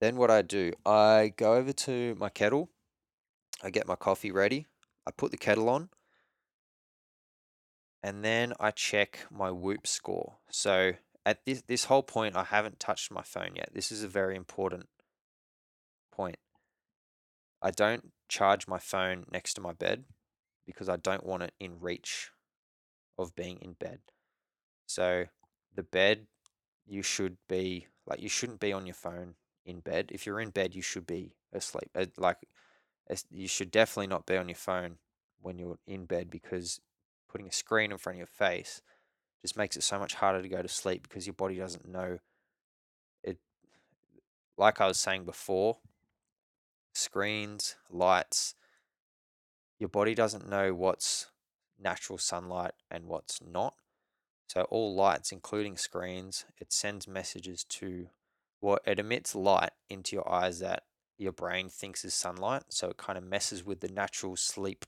Then 0.00 0.16
what 0.16 0.30
I 0.30 0.42
do, 0.42 0.72
I 0.86 1.32
go 1.36 1.54
over 1.54 1.72
to 1.72 2.14
my 2.18 2.28
kettle. 2.28 2.70
I 3.62 3.70
get 3.70 3.88
my 3.88 3.96
coffee 3.96 4.30
ready. 4.30 4.66
I 5.06 5.10
put 5.10 5.30
the 5.30 5.36
kettle 5.36 5.68
on. 5.68 5.88
And 8.02 8.24
then 8.24 8.52
I 8.60 8.70
check 8.70 9.26
my 9.30 9.50
Whoop 9.50 9.86
score. 9.86 10.36
So 10.50 10.92
at 11.26 11.44
this 11.44 11.62
this 11.66 11.84
whole 11.84 12.04
point, 12.04 12.36
I 12.36 12.44
haven't 12.44 12.78
touched 12.78 13.10
my 13.10 13.22
phone 13.22 13.56
yet. 13.56 13.70
This 13.74 13.90
is 13.90 14.04
a 14.04 14.08
very 14.08 14.36
important 14.36 14.86
point. 16.12 16.36
I 17.60 17.72
don't 17.72 18.12
charge 18.28 18.68
my 18.68 18.78
phone 18.78 19.24
next 19.32 19.54
to 19.54 19.60
my 19.60 19.72
bed 19.72 20.04
because 20.64 20.88
I 20.88 20.96
don't 20.96 21.26
want 21.26 21.42
it 21.42 21.54
in 21.58 21.80
reach 21.80 22.30
of 23.18 23.34
being 23.34 23.58
in 23.60 23.72
bed. 23.72 23.98
So 24.86 25.26
the 25.78 25.84
bed 25.84 26.26
you 26.88 27.02
should 27.02 27.36
be 27.48 27.86
like 28.04 28.20
you 28.20 28.28
shouldn't 28.28 28.58
be 28.58 28.72
on 28.72 28.84
your 28.84 28.96
phone 28.96 29.34
in 29.64 29.78
bed. 29.78 30.10
If 30.12 30.26
you're 30.26 30.40
in 30.40 30.50
bed, 30.50 30.74
you 30.74 30.82
should 30.82 31.06
be 31.06 31.36
asleep. 31.52 31.88
Uh, 31.94 32.06
like 32.16 32.38
you 33.30 33.46
should 33.46 33.70
definitely 33.70 34.08
not 34.08 34.26
be 34.26 34.36
on 34.36 34.48
your 34.48 34.56
phone 34.56 34.96
when 35.40 35.56
you're 35.56 35.78
in 35.86 36.04
bed 36.04 36.30
because 36.30 36.80
putting 37.30 37.46
a 37.46 37.52
screen 37.52 37.92
in 37.92 37.98
front 37.98 38.16
of 38.16 38.18
your 38.18 38.26
face 38.26 38.82
just 39.40 39.56
makes 39.56 39.76
it 39.76 39.84
so 39.84 40.00
much 40.00 40.14
harder 40.14 40.42
to 40.42 40.48
go 40.48 40.62
to 40.62 40.68
sleep 40.68 41.04
because 41.04 41.28
your 41.28 41.34
body 41.34 41.54
doesn't 41.56 41.86
know 41.86 42.18
it 43.22 43.38
like 44.56 44.80
I 44.80 44.88
was 44.88 44.98
saying 44.98 45.24
before 45.24 45.78
screens 46.92 47.76
lights 47.88 48.54
your 49.78 49.88
body 49.88 50.14
doesn't 50.14 50.48
know 50.48 50.74
what's 50.74 51.28
natural 51.80 52.18
sunlight 52.18 52.72
and 52.90 53.04
what's 53.04 53.40
not 53.40 53.74
so 54.48 54.62
all 54.62 54.94
lights 54.94 55.30
including 55.30 55.76
screens 55.76 56.44
it 56.58 56.72
sends 56.72 57.06
messages 57.06 57.62
to 57.64 58.08
well 58.60 58.78
it 58.84 58.98
emits 58.98 59.34
light 59.34 59.70
into 59.88 60.16
your 60.16 60.28
eyes 60.30 60.58
that 60.58 60.82
your 61.16 61.32
brain 61.32 61.68
thinks 61.68 62.04
is 62.04 62.14
sunlight 62.14 62.64
so 62.68 62.90
it 62.90 62.96
kind 62.96 63.16
of 63.16 63.24
messes 63.24 63.64
with 63.64 63.80
the 63.80 63.88
natural 63.88 64.34
sleep 64.34 64.84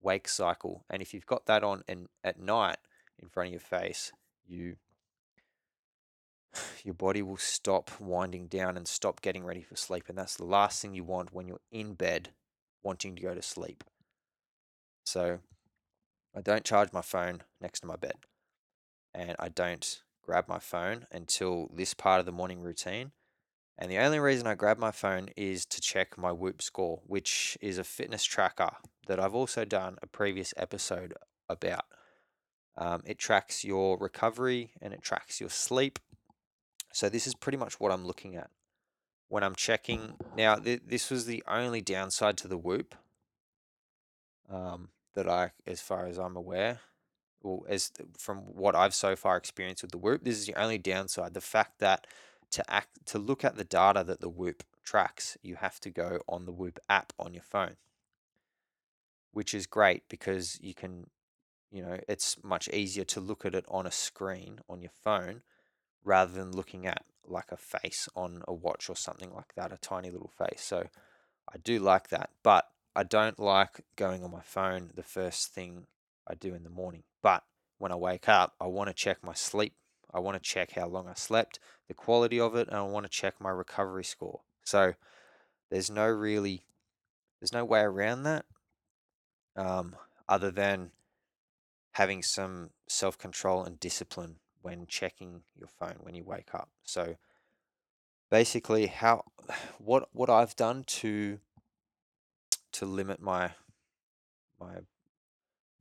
wake 0.00 0.28
cycle 0.28 0.84
and 0.88 1.02
if 1.02 1.12
you've 1.12 1.26
got 1.26 1.46
that 1.46 1.64
on 1.64 1.82
and 1.88 2.08
at 2.22 2.38
night 2.38 2.78
in 3.20 3.28
front 3.28 3.48
of 3.48 3.52
your 3.52 3.60
face, 3.60 4.12
you 4.46 4.76
your 6.84 6.94
body 6.94 7.22
will 7.22 7.36
stop 7.36 7.90
winding 8.00 8.46
down 8.46 8.76
and 8.76 8.86
stop 8.86 9.20
getting 9.20 9.44
ready 9.44 9.62
for 9.62 9.76
sleep. 9.76 10.04
And 10.08 10.16
that's 10.16 10.36
the 10.36 10.44
last 10.44 10.80
thing 10.80 10.94
you 10.94 11.04
want 11.04 11.32
when 11.32 11.48
you're 11.48 11.60
in 11.70 11.94
bed 11.94 12.30
wanting 12.82 13.16
to 13.16 13.22
go 13.22 13.34
to 13.34 13.42
sleep. 13.42 13.84
So 15.04 15.40
I 16.34 16.40
don't 16.40 16.64
charge 16.64 16.92
my 16.92 17.02
phone 17.02 17.42
next 17.60 17.80
to 17.80 17.86
my 17.86 17.96
bed. 17.96 18.14
And 19.18 19.34
I 19.40 19.48
don't 19.48 20.00
grab 20.22 20.46
my 20.46 20.60
phone 20.60 21.06
until 21.10 21.70
this 21.74 21.92
part 21.92 22.20
of 22.20 22.26
the 22.26 22.32
morning 22.32 22.60
routine. 22.60 23.10
And 23.76 23.90
the 23.90 23.98
only 23.98 24.20
reason 24.20 24.46
I 24.46 24.54
grab 24.54 24.78
my 24.78 24.92
phone 24.92 25.28
is 25.36 25.66
to 25.66 25.80
check 25.80 26.16
my 26.16 26.30
Whoop 26.30 26.62
score, 26.62 27.00
which 27.04 27.58
is 27.60 27.78
a 27.78 27.84
fitness 27.84 28.24
tracker 28.24 28.70
that 29.08 29.18
I've 29.18 29.34
also 29.34 29.64
done 29.64 29.96
a 30.02 30.06
previous 30.06 30.54
episode 30.56 31.14
about. 31.48 31.84
Um, 32.76 33.02
it 33.04 33.18
tracks 33.18 33.64
your 33.64 33.98
recovery 33.98 34.70
and 34.80 34.94
it 34.94 35.02
tracks 35.02 35.40
your 35.40 35.50
sleep. 35.50 35.98
So 36.92 37.08
this 37.08 37.26
is 37.26 37.34
pretty 37.34 37.58
much 37.58 37.80
what 37.80 37.90
I'm 37.90 38.06
looking 38.06 38.36
at 38.36 38.50
when 39.28 39.42
I'm 39.42 39.56
checking. 39.56 40.14
Now, 40.36 40.56
th- 40.56 40.82
this 40.86 41.10
was 41.10 41.26
the 41.26 41.42
only 41.48 41.80
downside 41.80 42.36
to 42.38 42.48
the 42.48 42.58
Whoop 42.58 42.94
um, 44.48 44.90
that 45.14 45.28
I, 45.28 45.50
as 45.66 45.80
far 45.80 46.06
as 46.06 46.18
I'm 46.18 46.36
aware, 46.36 46.80
well, 47.42 47.64
as 47.68 47.92
from 48.18 48.38
what 48.38 48.74
I've 48.74 48.94
so 48.94 49.16
far 49.16 49.36
experienced 49.36 49.82
with 49.82 49.92
the 49.92 49.98
Whoop, 49.98 50.24
this 50.24 50.38
is 50.38 50.46
the 50.46 50.60
only 50.60 50.78
downside. 50.78 51.34
The 51.34 51.40
fact 51.40 51.78
that 51.78 52.06
to 52.50 52.68
act 52.70 53.06
to 53.06 53.18
look 53.18 53.44
at 53.44 53.56
the 53.56 53.64
data 53.64 54.02
that 54.04 54.20
the 54.20 54.28
Whoop 54.28 54.64
tracks, 54.84 55.36
you 55.42 55.56
have 55.56 55.78
to 55.80 55.90
go 55.90 56.20
on 56.28 56.46
the 56.46 56.52
Whoop 56.52 56.78
app 56.88 57.12
on 57.18 57.34
your 57.34 57.42
phone, 57.42 57.76
which 59.32 59.54
is 59.54 59.66
great 59.66 60.02
because 60.08 60.58
you 60.60 60.74
can 60.74 61.06
you 61.70 61.82
know, 61.82 61.98
it's 62.08 62.42
much 62.42 62.68
easier 62.70 63.04
to 63.04 63.20
look 63.20 63.44
at 63.44 63.54
it 63.54 63.64
on 63.68 63.86
a 63.86 63.90
screen 63.90 64.60
on 64.68 64.80
your 64.80 64.90
phone 65.02 65.42
rather 66.04 66.32
than 66.32 66.52
looking 66.52 66.86
at 66.86 67.04
like 67.26 67.52
a 67.52 67.56
face 67.56 68.08
on 68.16 68.42
a 68.48 68.54
watch 68.54 68.88
or 68.88 68.96
something 68.96 69.34
like 69.34 69.54
that, 69.54 69.72
a 69.72 69.76
tiny 69.76 70.10
little 70.10 70.30
face. 70.38 70.62
So 70.62 70.86
I 71.52 71.58
do 71.58 71.78
like 71.78 72.08
that, 72.08 72.30
but 72.42 72.68
I 72.96 73.02
don't 73.02 73.38
like 73.38 73.82
going 73.96 74.24
on 74.24 74.30
my 74.30 74.40
phone 74.40 74.90
the 74.94 75.02
first 75.02 75.52
thing 75.52 75.86
I 76.26 76.34
do 76.34 76.54
in 76.54 76.64
the 76.64 76.70
morning. 76.70 77.02
But 77.22 77.44
when 77.78 77.92
I 77.92 77.96
wake 77.96 78.28
up, 78.28 78.54
I 78.60 78.66
want 78.66 78.88
to 78.88 78.94
check 78.94 79.18
my 79.22 79.34
sleep. 79.34 79.74
I 80.12 80.20
want 80.20 80.42
to 80.42 80.48
check 80.48 80.72
how 80.72 80.86
long 80.86 81.06
I 81.06 81.14
slept, 81.14 81.58
the 81.86 81.94
quality 81.94 82.40
of 82.40 82.54
it, 82.54 82.68
and 82.68 82.76
I 82.76 82.82
want 82.82 83.04
to 83.04 83.10
check 83.10 83.34
my 83.40 83.50
recovery 83.50 84.04
score. 84.04 84.40
So 84.64 84.94
there's 85.70 85.90
no 85.90 86.06
really, 86.06 86.64
there's 87.40 87.52
no 87.52 87.64
way 87.64 87.80
around 87.80 88.22
that 88.22 88.46
um, 89.54 89.96
other 90.28 90.50
than 90.50 90.92
having 91.92 92.22
some 92.22 92.70
self 92.88 93.18
control 93.18 93.64
and 93.64 93.78
discipline 93.80 94.36
when 94.62 94.86
checking 94.86 95.42
your 95.58 95.68
phone 95.68 95.96
when 96.00 96.14
you 96.14 96.24
wake 96.24 96.54
up. 96.54 96.70
So 96.84 97.16
basically 98.30 98.86
how 98.86 99.24
what 99.78 100.08
what 100.12 100.30
I've 100.30 100.56
done 100.56 100.84
to 100.84 101.40
to 102.72 102.86
limit 102.86 103.20
my 103.20 103.42
my 103.42 103.52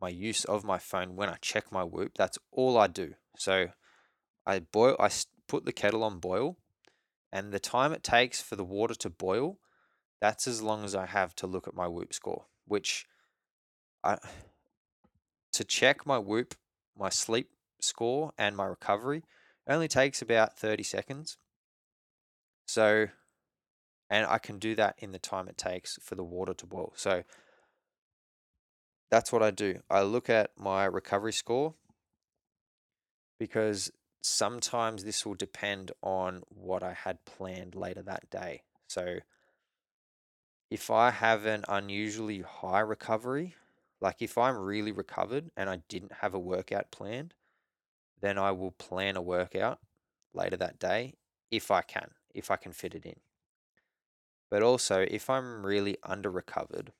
my 0.01 0.09
use 0.09 0.45
of 0.45 0.63
my 0.63 0.77
phone 0.77 1.15
when 1.15 1.29
I 1.29 1.37
check 1.41 1.71
my 1.71 1.83
whoop, 1.83 2.13
that's 2.15 2.37
all 2.51 2.77
I 2.77 2.87
do. 2.87 3.13
So 3.37 3.67
I 4.45 4.59
boil 4.59 4.95
I 4.99 5.09
put 5.47 5.65
the 5.65 5.71
kettle 5.71 6.03
on 6.03 6.19
boil 6.19 6.57
and 7.31 7.51
the 7.51 7.59
time 7.59 7.93
it 7.93 8.03
takes 8.03 8.41
for 8.41 8.55
the 8.55 8.63
water 8.63 8.95
to 8.95 9.09
boil, 9.09 9.59
that's 10.21 10.47
as 10.47 10.61
long 10.61 10.83
as 10.83 10.95
I 10.95 11.05
have 11.05 11.35
to 11.35 11.47
look 11.47 11.67
at 11.67 11.75
my 11.75 11.87
whoop 11.87 12.13
score, 12.13 12.45
which 12.65 13.05
I 14.03 14.17
to 15.53 15.63
check 15.63 16.05
my 16.05 16.19
whoop, 16.19 16.55
my 16.97 17.09
sleep 17.09 17.49
score, 17.81 18.31
and 18.37 18.55
my 18.55 18.65
recovery 18.65 19.23
only 19.67 19.87
takes 19.87 20.21
about 20.21 20.57
30 20.57 20.83
seconds. 20.83 21.37
So, 22.67 23.07
and 24.09 24.25
I 24.27 24.37
can 24.37 24.59
do 24.59 24.75
that 24.75 24.95
in 24.99 25.11
the 25.11 25.19
time 25.19 25.47
it 25.47 25.57
takes 25.57 25.97
for 26.01 26.15
the 26.15 26.23
water 26.23 26.53
to 26.53 26.65
boil. 26.65 26.93
So, 26.95 27.23
that's 29.09 29.31
what 29.31 29.43
I 29.43 29.51
do. 29.51 29.79
I 29.89 30.01
look 30.01 30.29
at 30.29 30.51
my 30.57 30.85
recovery 30.85 31.33
score 31.33 31.75
because 33.39 33.91
sometimes 34.21 35.03
this 35.03 35.25
will 35.25 35.35
depend 35.35 35.91
on 36.01 36.43
what 36.49 36.83
I 36.83 36.93
had 36.93 37.23
planned 37.25 37.75
later 37.75 38.01
that 38.03 38.29
day. 38.29 38.63
So, 38.87 39.19
if 40.69 40.91
I 40.91 41.11
have 41.11 41.45
an 41.45 41.63
unusually 41.69 42.41
high 42.41 42.81
recovery, 42.81 43.55
like 44.01 44.21
if 44.21 44.37
I'm 44.37 44.57
really 44.57 44.91
recovered 44.91 45.49
and 45.55 45.69
I 45.69 45.81
didn't 45.87 46.11
have 46.21 46.33
a 46.33 46.39
workout 46.39 46.91
planned, 46.91 47.33
then 48.19 48.37
I 48.37 48.51
will 48.51 48.71
plan 48.71 49.15
a 49.15 49.21
workout 49.21 49.79
later 50.33 50.57
that 50.57 50.79
day 50.79 51.13
if 51.51 51.71
I 51.71 51.81
can, 51.81 52.11
if 52.33 52.51
I 52.51 52.57
can 52.57 52.73
fit 52.73 52.95
it 52.95 53.05
in. 53.05 53.15
But 54.49 54.61
also, 54.61 55.05
if 55.09 55.29
I'm 55.29 55.65
really 55.65 55.97
under 56.03 56.29
recovered 56.29 56.91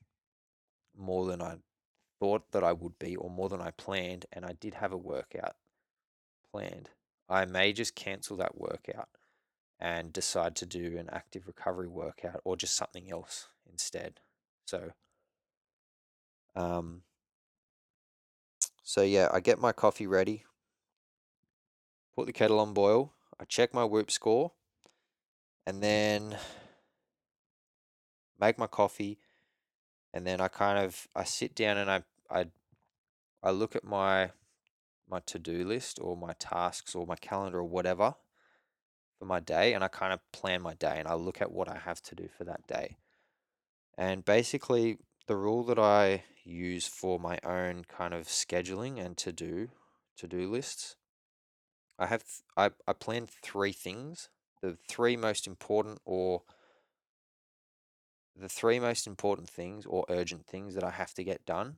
more 0.97 1.25
than 1.25 1.41
I 1.41 1.57
thought 2.19 2.51
that 2.51 2.63
I 2.63 2.73
would 2.73 2.97
be, 2.99 3.15
or 3.15 3.29
more 3.29 3.49
than 3.49 3.61
I 3.61 3.71
planned, 3.71 4.25
and 4.33 4.45
I 4.45 4.53
did 4.53 4.75
have 4.75 4.91
a 4.91 4.97
workout 4.97 5.55
planned, 6.51 6.89
I 7.29 7.45
may 7.45 7.73
just 7.73 7.95
cancel 7.95 8.37
that 8.37 8.57
workout 8.57 9.09
and 9.79 10.11
decide 10.11 10.55
to 10.55 10.65
do 10.65 10.97
an 10.97 11.09
active 11.11 11.45
recovery 11.45 11.87
workout 11.87 12.41
or 12.43 12.55
just 12.55 12.75
something 12.75 13.11
else 13.11 13.47
instead. 13.69 14.19
So, 14.65 14.91
um, 16.55 17.01
so 18.83 19.01
yeah, 19.01 19.29
I 19.31 19.39
get 19.39 19.59
my 19.59 19.71
coffee 19.71 20.07
ready, 20.07 20.45
put 22.15 22.25
the 22.25 22.33
kettle 22.33 22.59
on 22.59 22.73
boil, 22.73 23.13
I 23.39 23.43
check 23.45 23.73
my 23.73 23.83
whoop 23.83 24.09
score, 24.09 24.53
and 25.67 25.83
then 25.83 26.37
make 28.39 28.57
my 28.57 28.67
coffee, 28.67 29.19
and 30.13 30.25
then 30.25 30.41
I 30.41 30.47
kind 30.47 30.79
of 30.79 31.07
I 31.15 31.23
sit 31.23 31.55
down 31.55 31.77
and 31.77 31.89
I 31.89 32.03
I 32.29 32.45
I 33.43 33.51
look 33.51 33.75
at 33.75 33.83
my 33.83 34.31
my 35.09 35.19
to-do 35.25 35.63
list 35.63 35.99
or 36.01 36.17
my 36.17 36.33
tasks 36.33 36.93
or 36.93 37.05
my 37.05 37.15
calendar 37.15 37.59
or 37.59 37.63
whatever 37.63 38.15
for 39.17 39.25
my 39.25 39.39
day 39.39 39.73
and 39.73 39.83
I 39.83 39.87
kind 39.87 40.13
of 40.13 40.19
plan 40.31 40.61
my 40.61 40.73
day 40.73 40.99
and 40.99 41.07
I 41.07 41.13
look 41.13 41.41
at 41.41 41.51
what 41.51 41.69
I 41.69 41.77
have 41.77 42.01
to 42.03 42.15
do 42.15 42.27
for 42.37 42.43
that 42.43 42.67
day. 42.67 42.97
And 43.97 44.25
basically 44.25 44.97
the 45.27 45.35
rule 45.35 45.63
that 45.63 45.79
I 45.79 46.23
use 46.43 46.87
for 46.87 47.19
my 47.19 47.39
own 47.43 47.83
kind 47.87 48.13
of 48.13 48.27
scheduling 48.27 49.03
and 49.03 49.17
to 49.17 49.31
do 49.31 49.69
to 50.17 50.27
do 50.27 50.49
lists. 50.49 50.95
I 51.99 52.07
have 52.07 52.23
th- 52.23 52.41
I, 52.55 52.71
I 52.89 52.93
plan 52.93 53.27
three 53.27 53.71
things. 53.71 54.29
The 54.61 54.77
three 54.89 55.15
most 55.15 55.45
important 55.45 55.99
or 56.05 56.41
the 58.39 58.49
three 58.49 58.79
most 58.79 59.07
important 59.07 59.49
things 59.49 59.85
or 59.85 60.05
urgent 60.09 60.45
things 60.45 60.75
that 60.75 60.83
I 60.83 60.91
have 60.91 61.13
to 61.15 61.23
get 61.23 61.45
done. 61.45 61.77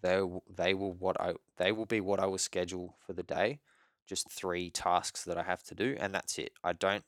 They 0.00 0.22
they 0.48 0.74
will 0.74 0.92
what 0.92 1.20
I 1.20 1.34
they 1.56 1.72
will 1.72 1.86
be 1.86 2.00
what 2.00 2.20
I 2.20 2.26
will 2.26 2.38
schedule 2.38 2.96
for 3.06 3.12
the 3.12 3.22
day. 3.22 3.60
Just 4.06 4.30
three 4.30 4.70
tasks 4.70 5.24
that 5.24 5.36
I 5.36 5.42
have 5.42 5.62
to 5.64 5.74
do, 5.74 5.96
and 6.00 6.14
that's 6.14 6.38
it. 6.38 6.52
I 6.64 6.72
don't 6.72 7.04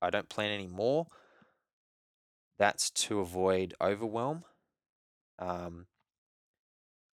I 0.00 0.10
don't 0.10 0.28
plan 0.28 0.50
any 0.50 0.68
more 0.68 1.06
that's 2.60 2.90
to 2.90 3.20
avoid 3.20 3.72
overwhelm. 3.80 4.44
Um, 5.38 5.86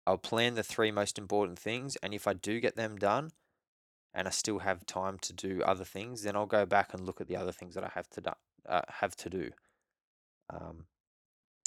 I'll 0.04 0.18
plan 0.18 0.54
the 0.54 0.64
three 0.64 0.90
most 0.90 1.18
important 1.18 1.56
things, 1.56 1.96
and 2.02 2.12
if 2.12 2.26
I 2.26 2.32
do 2.32 2.58
get 2.58 2.74
them 2.74 2.96
done, 2.96 3.30
and 4.12 4.26
I 4.26 4.32
still 4.32 4.58
have 4.58 4.84
time 4.86 5.18
to 5.20 5.32
do 5.32 5.62
other 5.62 5.84
things, 5.84 6.24
then 6.24 6.34
I'll 6.34 6.46
go 6.46 6.66
back 6.66 6.92
and 6.92 7.06
look 7.06 7.20
at 7.20 7.28
the 7.28 7.36
other 7.36 7.52
things 7.52 7.76
that 7.76 7.84
I 7.84 7.90
have 7.94 8.10
to 8.10 8.20
do, 8.20 8.32
uh, 8.68 8.82
have 9.00 9.16
to 9.16 9.30
do. 9.30 9.50
Um, 10.50 10.86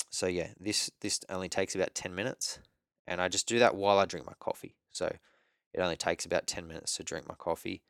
so 0.09 0.27
yeah, 0.27 0.49
this 0.59 0.89
this 1.01 1.19
only 1.29 1.49
takes 1.49 1.75
about 1.75 1.95
10 1.95 2.13
minutes, 2.15 2.59
and 3.07 3.21
I 3.21 3.27
just 3.27 3.47
do 3.47 3.59
that 3.59 3.75
while 3.75 3.99
I 3.99 4.05
drink 4.05 4.25
my 4.25 4.33
coffee. 4.39 4.75
So 4.91 5.05
it 5.73 5.79
only 5.79 5.97
takes 5.97 6.25
about 6.25 6.47
10 6.47 6.67
minutes 6.67 6.95
to 6.97 7.03
drink 7.03 7.27
my 7.27 7.35
coffee. 7.35 7.83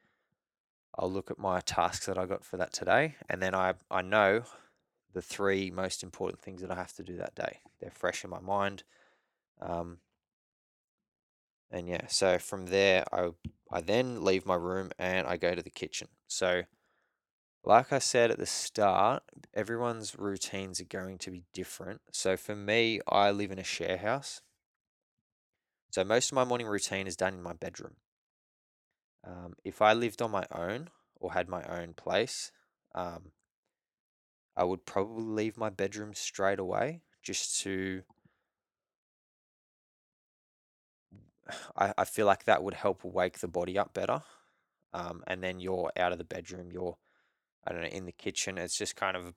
I'll 0.98 1.12
look 1.12 1.32
at 1.32 1.40
my 1.40 1.62
tasks 1.62 2.08
that 2.08 2.18
I 2.18 2.26
got 2.26 2.44
for 2.44 2.58
that 2.58 2.74
today, 2.74 3.16
and 3.30 3.42
then 3.42 3.56
I 3.56 3.76
I 3.90 4.02
know 4.02 4.44
the 5.14 5.22
three 5.22 5.72
most 5.72 6.04
important 6.04 6.42
things 6.42 6.62
that 6.62 6.72
I 6.72 6.76
have 6.76 6.94
to 6.94 7.04
do 7.04 7.18
that 7.18 7.36
day. 7.36 7.60
They're 7.80 7.92
fresh 7.92 8.24
in 8.24 8.30
my 8.30 8.40
mind. 8.40 8.84
Um, 9.62 9.98
and 11.72 11.88
yeah, 11.88 12.08
so 12.08 12.38
from 12.38 12.68
there, 12.68 13.04
I 13.12 13.32
I 13.72 13.82
then 13.82 14.24
leave 14.24 14.46
my 14.46 14.56
room 14.56 14.92
and 14.98 15.28
I 15.28 15.38
go 15.38 15.54
to 15.54 15.62
the 15.62 15.70
kitchen. 15.70 16.08
So, 16.28 16.64
like 17.64 17.92
I 17.92 18.00
said 18.00 18.32
at 18.32 18.38
the 18.38 18.46
start, 18.46 19.24
everyone's 19.54 20.18
routines 20.18 20.80
are 20.80 20.86
going 20.86 21.18
to 21.20 21.32
be 21.32 21.44
different. 21.54 22.02
So 22.12 22.38
for 22.38 22.56
me, 22.56 23.02
I 23.08 23.32
live 23.32 23.52
in 23.52 23.60
a 23.60 23.64
share 23.64 23.98
house. 23.98 24.42
So 25.92 26.04
most 26.04 26.32
of 26.32 26.36
my 26.36 26.46
morning 26.46 26.68
routine 26.68 27.08
is 27.08 27.16
done 27.16 27.34
in 27.34 27.42
my 27.42 27.54
bedroom. 27.54 27.96
Um, 29.26 29.56
if 29.64 29.82
I 29.82 29.94
lived 29.94 30.22
on 30.22 30.32
my 30.32 30.46
own 30.52 30.90
or 31.20 31.34
had 31.34 31.50
my 31.50 31.64
own 31.64 31.94
place, 31.94 32.52
um, 32.96 33.32
I 34.56 34.64
would 34.64 34.86
probably 34.86 35.24
leave 35.24 35.58
my 35.58 35.70
bedroom 35.70 36.14
straight 36.14 36.60
away 36.60 37.02
just 37.22 37.62
to. 37.62 38.04
I, 41.76 41.94
I 41.98 42.06
feel 42.06 42.26
like 42.26 42.46
that 42.46 42.64
would 42.64 42.76
help 42.76 43.04
wake 43.04 43.40
the 43.40 43.48
body 43.48 43.78
up 43.78 43.94
better. 43.94 44.22
Um, 44.94 45.24
and 45.28 45.44
then 45.44 45.60
you're 45.60 45.92
out 45.98 46.12
of 46.12 46.18
the 46.18 46.24
bedroom, 46.24 46.72
you're, 46.72 46.98
I 47.70 47.74
don't 47.74 47.84
know, 47.84 47.88
in 47.88 48.06
the 48.06 48.12
kitchen. 48.12 48.58
It's 48.58 48.78
just 48.78 48.96
kind 48.96 49.16
of, 49.16 49.36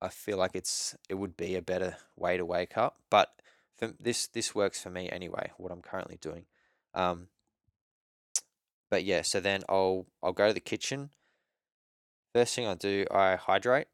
I 0.00 0.08
feel 0.08 0.38
like 0.38 0.52
it's, 0.54 0.96
it 1.10 1.16
would 1.16 1.36
be 1.36 1.54
a 1.54 1.62
better 1.62 1.96
way 2.16 2.38
to 2.38 2.46
wake 2.46 2.78
up. 2.78 2.96
But 3.10 3.28
for 3.76 3.92
this, 4.00 4.26
this 4.26 4.54
works 4.54 4.82
for 4.82 4.88
me 4.88 5.10
anyway, 5.10 5.52
what 5.58 5.70
I'm 5.70 5.82
currently 5.82 6.16
doing. 6.18 6.46
Um, 6.94 7.28
but 8.90 9.04
yeah, 9.04 9.20
so 9.20 9.38
then 9.38 9.64
I'll, 9.68 10.06
I'll 10.22 10.32
go 10.32 10.48
to 10.48 10.54
the 10.54 10.60
kitchen. 10.60 11.10
First 12.32 12.54
thing 12.54 12.66
I 12.66 12.74
do, 12.74 13.04
I 13.10 13.36
hydrate 13.36 13.88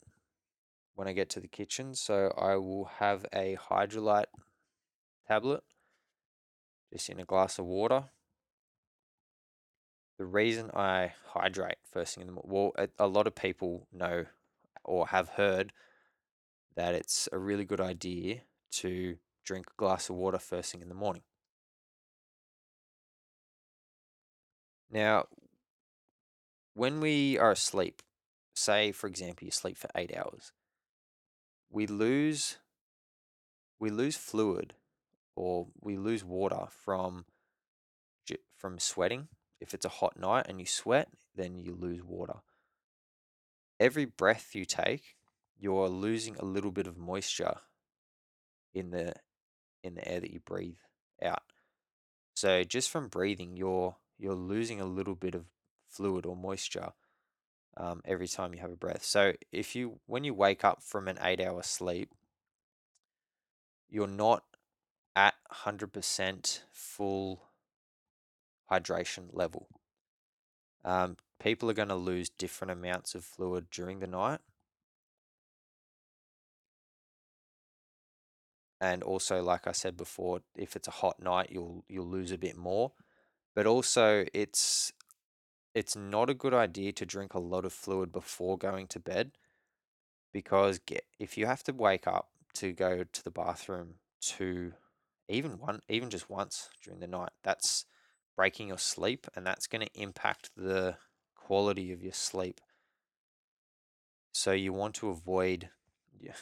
when 0.94 1.08
I 1.08 1.12
get 1.12 1.28
to 1.30 1.40
the 1.40 1.48
kitchen. 1.48 1.94
So 1.94 2.32
I 2.38 2.54
will 2.56 2.90
have 2.98 3.26
a 3.32 3.56
Hydralyte 3.70 4.26
tablet 5.26 5.64
just 6.92 7.08
in 7.08 7.18
a 7.18 7.24
glass 7.24 7.58
of 7.58 7.64
water. 7.64 8.04
The 10.18 10.24
reason 10.24 10.70
I 10.74 11.14
hydrate 11.26 11.78
first 11.90 12.14
thing 12.14 12.22
in 12.22 12.28
the 12.28 12.32
morning, 12.34 12.50
well, 12.52 12.72
a, 12.76 13.04
a 13.04 13.08
lot 13.08 13.26
of 13.26 13.34
people 13.34 13.88
know 13.92 14.26
or 14.84 15.08
have 15.08 15.30
heard 15.30 15.72
that 16.76 16.94
it's 16.94 17.28
a 17.32 17.38
really 17.38 17.64
good 17.64 17.80
idea 17.80 18.42
to 18.70 19.16
drink 19.44 19.66
a 19.70 19.76
glass 19.76 20.08
of 20.08 20.16
water 20.16 20.38
first 20.38 20.72
thing 20.72 20.82
in 20.82 20.88
the 20.88 20.94
morning. 20.94 21.22
Now, 24.90 25.26
when 26.74 27.00
we 27.00 27.38
are 27.38 27.52
asleep, 27.52 28.02
say 28.54 28.92
for 28.92 29.06
example 29.08 29.44
you 29.44 29.50
sleep 29.50 29.76
for 29.76 29.90
8 29.94 30.16
hours, 30.16 30.52
we 31.70 31.86
lose 31.86 32.58
we 33.80 33.90
lose 33.90 34.16
fluid 34.16 34.74
or 35.34 35.66
we 35.80 35.96
lose 35.96 36.24
water 36.24 36.66
from 36.70 37.24
from 38.56 38.78
sweating. 38.78 39.28
If 39.64 39.72
it's 39.72 39.86
a 39.86 40.00
hot 40.00 40.18
night 40.20 40.44
and 40.46 40.60
you 40.60 40.66
sweat, 40.66 41.08
then 41.34 41.56
you 41.56 41.74
lose 41.74 42.04
water. 42.04 42.40
Every 43.80 44.04
breath 44.04 44.54
you 44.54 44.66
take, 44.66 45.16
you're 45.58 45.88
losing 45.88 46.36
a 46.36 46.44
little 46.44 46.70
bit 46.70 46.86
of 46.86 46.98
moisture 46.98 47.56
in 48.74 48.90
the 48.90 49.14
in 49.82 49.94
the 49.94 50.06
air 50.06 50.20
that 50.20 50.30
you 50.30 50.40
breathe 50.40 50.76
out. 51.22 51.44
So 52.34 52.62
just 52.62 52.90
from 52.90 53.08
breathing, 53.08 53.56
you're 53.56 53.96
you're 54.18 54.34
losing 54.34 54.82
a 54.82 54.84
little 54.84 55.14
bit 55.14 55.34
of 55.34 55.46
fluid 55.88 56.26
or 56.26 56.36
moisture 56.36 56.92
um, 57.78 58.02
every 58.04 58.28
time 58.28 58.52
you 58.52 58.60
have 58.60 58.72
a 58.72 58.76
breath. 58.76 59.02
So 59.02 59.32
if 59.50 59.74
you 59.74 60.00
when 60.04 60.24
you 60.24 60.34
wake 60.34 60.62
up 60.62 60.82
from 60.82 61.08
an 61.08 61.18
eight 61.22 61.40
hour 61.40 61.62
sleep, 61.62 62.12
you're 63.88 64.06
not 64.06 64.44
at 65.16 65.36
100% 65.64 66.60
full 66.70 67.44
hydration 68.70 69.28
level. 69.32 69.68
Um, 70.84 71.16
people 71.40 71.70
are 71.70 71.74
going 71.74 71.88
to 71.88 71.94
lose 71.94 72.28
different 72.28 72.72
amounts 72.72 73.14
of 73.14 73.24
fluid 73.24 73.66
during 73.70 74.00
the 74.00 74.06
night. 74.06 74.40
And 78.80 79.02
also, 79.02 79.42
like 79.42 79.66
I 79.66 79.72
said 79.72 79.96
before, 79.96 80.40
if 80.56 80.76
it's 80.76 80.88
a 80.88 80.92
hot 80.92 81.18
night, 81.18 81.48
you'll 81.50 81.84
you'll 81.88 82.08
lose 82.08 82.32
a 82.32 82.38
bit 82.38 82.56
more. 82.56 82.92
But 83.54 83.66
also, 83.66 84.26
it's 84.34 84.92
it's 85.74 85.96
not 85.96 86.30
a 86.30 86.34
good 86.34 86.54
idea 86.54 86.92
to 86.92 87.06
drink 87.06 87.34
a 87.34 87.38
lot 87.38 87.64
of 87.64 87.72
fluid 87.72 88.12
before 88.12 88.58
going 88.58 88.86
to 88.88 89.00
bed 89.00 89.32
because 90.32 90.78
get, 90.78 91.04
if 91.18 91.36
you 91.36 91.46
have 91.46 91.62
to 91.64 91.72
wake 91.72 92.06
up 92.06 92.28
to 92.54 92.72
go 92.72 93.04
to 93.04 93.24
the 93.24 93.30
bathroom 93.30 93.94
to 94.20 94.72
even 95.28 95.52
one 95.52 95.80
even 95.88 96.10
just 96.10 96.30
once 96.30 96.68
during 96.82 97.00
the 97.00 97.06
night 97.06 97.30
that's 97.42 97.86
breaking 98.36 98.68
your 98.68 98.78
sleep 98.78 99.26
and 99.34 99.46
that's 99.46 99.66
going 99.66 99.86
to 99.86 100.00
impact 100.00 100.50
the 100.56 100.96
quality 101.34 101.92
of 101.92 102.02
your 102.02 102.12
sleep. 102.12 102.60
So 104.32 104.52
you 104.52 104.72
want 104.72 104.94
to 104.96 105.10
avoid 105.10 105.70
yeah. 106.20 106.32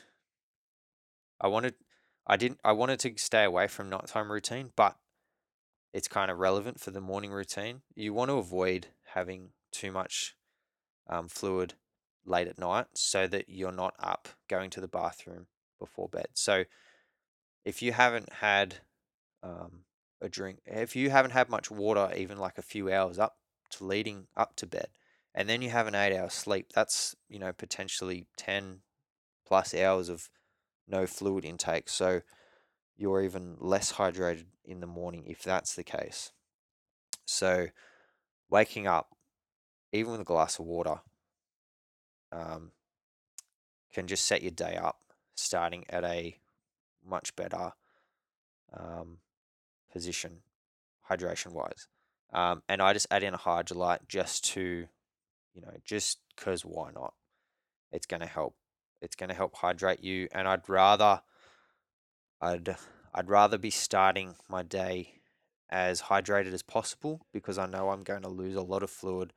I 1.40 1.48
wanted 1.48 1.74
i 2.26 2.36
didn't 2.36 2.60
i 2.64 2.70
wanted 2.70 3.00
to 3.00 3.12
stay 3.16 3.42
away 3.42 3.66
from 3.66 3.90
nighttime 3.90 4.30
routine 4.30 4.70
but 4.76 4.96
it's 5.92 6.08
kind 6.08 6.30
of 6.30 6.38
relevant 6.38 6.80
for 6.80 6.90
the 6.90 7.00
morning 7.00 7.32
routine. 7.32 7.82
You 7.94 8.14
want 8.14 8.30
to 8.30 8.36
avoid 8.36 8.88
having 9.14 9.50
too 9.70 9.92
much 9.92 10.36
um, 11.08 11.28
fluid 11.28 11.74
late 12.24 12.48
at 12.48 12.58
night 12.58 12.86
so 12.94 13.26
that 13.26 13.48
you're 13.48 13.72
not 13.72 13.94
up 13.98 14.28
going 14.48 14.70
to 14.70 14.80
the 14.80 14.88
bathroom 14.88 15.46
before 15.78 16.08
bed. 16.08 16.28
So 16.34 16.64
if 17.64 17.82
you 17.82 17.92
haven't 17.92 18.32
had 18.40 18.76
um, 19.42 19.84
a 20.22 20.28
drink, 20.28 20.60
if 20.64 20.96
you 20.96 21.10
haven't 21.10 21.32
had 21.32 21.50
much 21.50 21.70
water, 21.70 22.10
even 22.16 22.38
like 22.38 22.56
a 22.56 22.62
few 22.62 22.90
hours 22.90 23.18
up 23.18 23.36
to 23.70 23.84
leading 23.84 24.26
up 24.36 24.56
to 24.56 24.66
bed, 24.66 24.88
and 25.34 25.48
then 25.48 25.62
you 25.62 25.70
have 25.70 25.86
an 25.86 25.94
eight 25.94 26.16
hour 26.16 26.30
sleep, 26.30 26.72
that's, 26.74 27.14
you 27.28 27.38
know, 27.38 27.52
potentially 27.52 28.26
10 28.36 28.80
plus 29.46 29.74
hours 29.74 30.08
of 30.08 30.30
no 30.88 31.06
fluid 31.06 31.44
intake. 31.44 31.88
So 31.88 32.22
you're 32.96 33.22
even 33.22 33.56
less 33.58 33.94
hydrated 33.94 34.46
in 34.64 34.80
the 34.80 34.86
morning 34.86 35.24
if 35.26 35.42
that's 35.42 35.74
the 35.74 35.82
case. 35.82 36.32
So 37.24 37.68
waking 38.50 38.86
up, 38.86 39.16
even 39.92 40.12
with 40.12 40.20
a 40.20 40.24
glass 40.24 40.58
of 40.58 40.66
water, 40.66 41.00
um, 42.30 42.72
can 43.92 44.06
just 44.06 44.24
set 44.24 44.42
your 44.42 44.50
day 44.50 44.76
up 44.76 45.00
starting 45.34 45.84
at 45.88 46.04
a 46.04 46.38
much 47.04 47.34
better 47.36 47.72
um, 48.72 49.18
position 49.92 50.38
hydration 51.08 51.52
wise. 51.52 51.88
Um, 52.32 52.62
and 52.68 52.80
I 52.80 52.92
just 52.92 53.06
add 53.10 53.22
in 53.22 53.34
a 53.34 53.38
Hydralyte 53.38 54.08
just 54.08 54.44
to, 54.52 54.86
you 55.54 55.62
know, 55.62 55.74
just 55.84 56.18
because 56.34 56.62
why 56.62 56.90
not? 56.94 57.14
It's 57.92 58.06
going 58.06 58.20
to 58.20 58.26
help. 58.26 58.56
It's 59.02 59.16
going 59.16 59.28
to 59.28 59.34
help 59.34 59.56
hydrate 59.56 60.02
you. 60.02 60.28
And 60.32 60.48
I'd 60.48 60.68
rather, 60.68 61.20
I'd, 62.40 62.76
I'd 63.14 63.28
rather 63.28 63.58
be 63.58 63.70
starting 63.70 64.36
my 64.48 64.62
day 64.62 65.20
as 65.68 66.02
hydrated 66.02 66.52
as 66.52 66.62
possible 66.62 67.26
because 67.32 67.58
I 67.58 67.66
know 67.66 67.90
I'm 67.90 68.04
going 68.04 68.22
to 68.22 68.28
lose 68.28 68.54
a 68.54 68.62
lot 68.62 68.82
of 68.82 68.90
fluid 68.90 69.32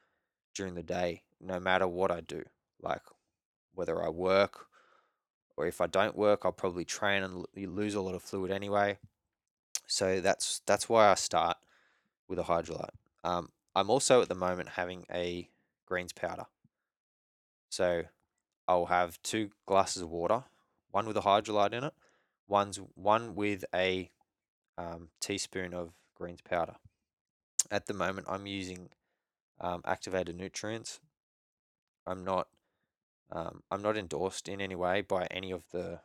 during 0.53 0.75
the 0.75 0.83
day, 0.83 1.23
no 1.41 1.59
matter 1.59 1.87
what 1.87 2.11
I 2.11 2.21
do. 2.21 2.43
Like 2.81 3.01
whether 3.73 4.01
I 4.03 4.09
work 4.09 4.67
or 5.57 5.65
if 5.65 5.81
I 5.81 5.87
don't 5.87 6.15
work, 6.15 6.41
I'll 6.43 6.51
probably 6.51 6.85
train 6.85 7.23
and 7.23 7.45
lose 7.55 7.95
a 7.95 8.01
lot 8.01 8.15
of 8.15 8.21
fluid 8.21 8.51
anyway. 8.51 8.99
So 9.87 10.21
that's 10.21 10.61
that's 10.65 10.89
why 10.89 11.09
I 11.09 11.15
start 11.15 11.57
with 12.27 12.39
a 12.39 12.43
Hydralyte. 12.43 12.89
Um, 13.23 13.49
I'm 13.75 13.89
also 13.89 14.21
at 14.21 14.29
the 14.29 14.35
moment 14.35 14.69
having 14.69 15.05
a 15.11 15.49
greens 15.85 16.13
powder. 16.13 16.45
So 17.69 18.03
I'll 18.67 18.87
have 18.87 19.21
two 19.21 19.51
glasses 19.65 20.01
of 20.01 20.09
water, 20.09 20.43
one 20.91 21.05
with 21.05 21.17
a 21.17 21.21
Hydralyte 21.21 21.73
in 21.73 21.83
it, 21.83 21.93
one's 22.47 22.77
one 22.95 23.35
with 23.35 23.65
a 23.73 24.09
um, 24.77 25.09
teaspoon 25.19 25.73
of 25.73 25.91
greens 26.15 26.41
powder. 26.41 26.75
At 27.69 27.87
the 27.87 27.93
moment, 27.93 28.27
I'm 28.29 28.47
using 28.47 28.89
um, 29.59 29.81
activated 29.85 30.35
nutrients. 30.35 30.99
I'm 32.07 32.23
not 32.23 32.47
um, 33.31 33.63
I'm 33.71 33.81
not 33.81 33.97
endorsed 33.97 34.47
in 34.47 34.61
any 34.61 34.75
way 34.75 35.01
by 35.01 35.25
any 35.27 35.51
of 35.51 35.63
the. 35.71 35.99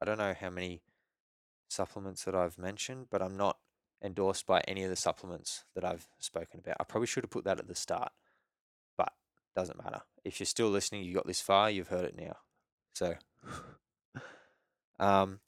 I 0.00 0.04
don't 0.04 0.18
know 0.18 0.34
how 0.38 0.50
many 0.50 0.80
supplements 1.74 2.24
that 2.24 2.34
I've 2.34 2.58
mentioned, 2.58 3.06
but 3.10 3.22
I'm 3.22 3.36
not 3.36 3.58
endorsed 4.02 4.46
by 4.46 4.60
any 4.68 4.84
of 4.84 4.90
the 4.90 4.96
supplements 4.96 5.64
that 5.74 5.84
I've 5.84 6.06
spoken 6.18 6.60
about. 6.60 6.76
I 6.80 6.84
probably 6.84 7.06
should 7.06 7.24
have 7.24 7.30
put 7.30 7.44
that 7.44 7.58
at 7.58 7.68
the 7.68 7.74
start, 7.74 8.12
but 8.96 9.12
doesn't 9.56 9.82
matter. 9.82 10.02
If 10.24 10.40
you're 10.40 10.46
still 10.46 10.68
listening, 10.68 11.04
you 11.04 11.14
got 11.14 11.26
this 11.26 11.40
far, 11.40 11.70
you've 11.70 11.88
heard 11.88 12.04
it 12.04 12.16
now. 12.18 12.36
So, 12.94 13.14
Um, 14.98 15.40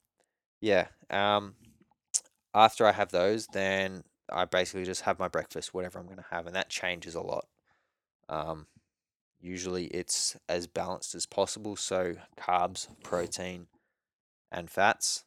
yeah. 0.61 0.87
Um, 1.09 1.55
after 2.53 2.85
I 2.85 2.91
have 2.91 3.11
those, 3.11 3.47
then 3.47 4.03
I 4.31 4.45
basically 4.45 4.85
just 4.85 5.01
have 5.01 5.19
my 5.19 5.27
breakfast, 5.27 5.73
whatever 5.73 5.99
I'm 5.99 6.05
going 6.05 6.17
to 6.17 6.25
have, 6.31 6.47
and 6.47 6.55
that 6.55 6.69
changes 6.69 7.15
a 7.15 7.21
lot. 7.21 7.45
Um, 8.29 8.67
usually 9.39 9.85
it's 9.85 10.35
as 10.49 10.67
balanced 10.67 11.15
as 11.15 11.25
possible, 11.25 11.75
so 11.75 12.15
carbs, 12.37 12.87
protein, 13.03 13.67
and 14.51 14.69
fats, 14.69 15.23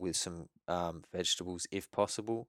with 0.00 0.16
some 0.16 0.48
um, 0.68 1.04
vegetables 1.12 1.66
if 1.70 1.90
possible. 1.90 2.48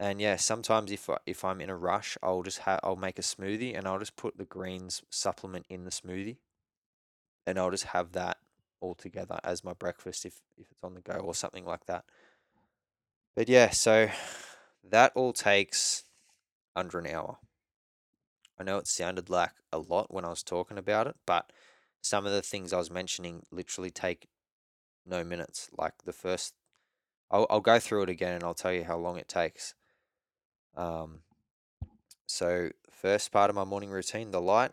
And 0.00 0.20
yeah, 0.20 0.34
sometimes 0.36 0.90
if 0.90 1.08
I, 1.10 1.18
if 1.26 1.44
I'm 1.44 1.60
in 1.60 1.70
a 1.70 1.76
rush, 1.76 2.16
I'll 2.22 2.42
just 2.42 2.60
have 2.60 2.80
I'll 2.82 2.96
make 2.96 3.18
a 3.18 3.22
smoothie 3.22 3.76
and 3.76 3.86
I'll 3.86 3.98
just 4.00 4.16
put 4.16 4.36
the 4.38 4.44
greens 4.46 5.02
supplement 5.10 5.66
in 5.68 5.84
the 5.84 5.90
smoothie, 5.90 6.38
and 7.46 7.58
I'll 7.58 7.70
just 7.70 7.84
have 7.84 8.12
that 8.12 8.38
all 8.80 8.94
together 8.94 9.38
as 9.44 9.62
my 9.64 9.74
breakfast 9.74 10.24
if 10.24 10.40
if 10.56 10.70
it's 10.70 10.82
on 10.82 10.94
the 10.94 11.00
go 11.00 11.14
or 11.14 11.34
something 11.34 11.64
like 11.64 11.86
that. 11.86 12.04
But 13.34 13.48
yeah, 13.48 13.70
so 13.70 14.10
that 14.84 15.12
all 15.14 15.32
takes 15.32 16.04
under 16.76 16.98
an 16.98 17.06
hour. 17.06 17.38
I 18.58 18.62
know 18.62 18.78
it 18.78 18.86
sounded 18.86 19.28
like 19.30 19.52
a 19.72 19.78
lot 19.78 20.12
when 20.12 20.24
I 20.24 20.28
was 20.28 20.42
talking 20.42 20.78
about 20.78 21.06
it, 21.06 21.16
but 21.26 21.52
some 22.02 22.26
of 22.26 22.32
the 22.32 22.42
things 22.42 22.72
I 22.72 22.78
was 22.78 22.90
mentioning 22.90 23.44
literally 23.50 23.90
take 23.90 24.28
no 25.10 25.24
minutes. 25.24 25.68
Like 25.76 25.94
the 26.04 26.12
first, 26.12 26.54
I'll, 27.30 27.46
I'll 27.50 27.60
go 27.60 27.78
through 27.78 28.04
it 28.04 28.08
again 28.08 28.34
and 28.34 28.44
I'll 28.44 28.54
tell 28.54 28.72
you 28.72 28.84
how 28.84 28.96
long 28.96 29.18
it 29.18 29.28
takes. 29.28 29.74
Um, 30.76 31.20
so 32.26 32.70
first 32.90 33.32
part 33.32 33.50
of 33.50 33.56
my 33.56 33.64
morning 33.64 33.90
routine, 33.90 34.30
the 34.30 34.40
light, 34.40 34.72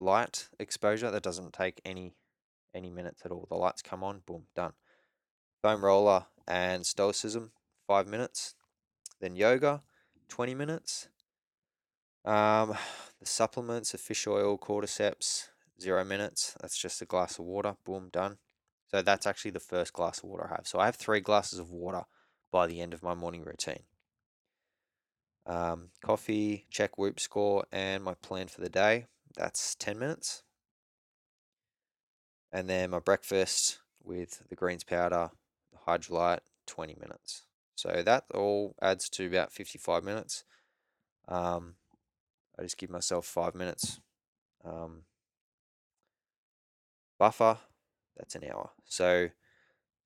light 0.00 0.48
exposure 0.58 1.10
that 1.10 1.22
doesn't 1.22 1.52
take 1.52 1.80
any 1.84 2.14
any 2.74 2.90
minutes 2.90 3.22
at 3.24 3.32
all. 3.32 3.46
The 3.48 3.56
lights 3.56 3.82
come 3.82 4.04
on, 4.04 4.20
boom, 4.26 4.44
done. 4.54 4.74
Foam 5.62 5.84
roller 5.84 6.26
and 6.46 6.84
stoicism, 6.84 7.52
five 7.86 8.06
minutes. 8.06 8.54
Then 9.20 9.34
yoga, 9.34 9.82
twenty 10.28 10.54
minutes. 10.54 11.08
Um, 12.24 12.76
the 13.20 13.26
supplements 13.26 13.94
of 13.94 14.00
fish 14.00 14.26
oil, 14.26 14.58
cordyceps, 14.58 15.48
zero 15.80 16.04
minutes. 16.04 16.54
That's 16.60 16.78
just 16.78 17.02
a 17.02 17.06
glass 17.06 17.38
of 17.38 17.46
water. 17.46 17.76
Boom, 17.84 18.10
done. 18.12 18.38
So 18.96 19.02
that's 19.02 19.26
actually 19.26 19.50
the 19.50 19.60
first 19.60 19.92
glass 19.92 20.22
of 20.22 20.24
water 20.30 20.48
I 20.50 20.54
have. 20.56 20.66
So 20.66 20.78
I 20.78 20.86
have 20.86 20.96
three 20.96 21.20
glasses 21.20 21.58
of 21.58 21.70
water 21.70 22.04
by 22.50 22.66
the 22.66 22.80
end 22.80 22.94
of 22.94 23.02
my 23.02 23.12
morning 23.12 23.44
routine. 23.44 23.82
Um, 25.44 25.90
coffee, 26.02 26.64
check 26.70 26.96
whoop 26.96 27.20
score, 27.20 27.66
and 27.70 28.02
my 28.02 28.14
plan 28.14 28.48
for 28.48 28.62
the 28.62 28.70
day. 28.70 29.04
That's 29.36 29.74
10 29.74 29.98
minutes. 29.98 30.44
And 32.50 32.70
then 32.70 32.88
my 32.88 33.00
breakfast 33.00 33.80
with 34.02 34.42
the 34.48 34.56
greens 34.56 34.82
powder, 34.82 35.28
the 35.72 35.78
Hydralyte, 35.86 36.40
20 36.66 36.96
minutes. 36.98 37.44
So 37.74 38.02
that 38.02 38.24
all 38.32 38.76
adds 38.80 39.10
to 39.10 39.26
about 39.26 39.52
55 39.52 40.04
minutes. 40.04 40.44
Um, 41.28 41.74
I 42.58 42.62
just 42.62 42.78
give 42.78 42.88
myself 42.88 43.26
five 43.26 43.54
minutes 43.54 44.00
um, 44.64 45.02
buffer. 47.18 47.58
That's 48.16 48.34
an 48.34 48.44
hour. 48.50 48.70
So 48.84 49.30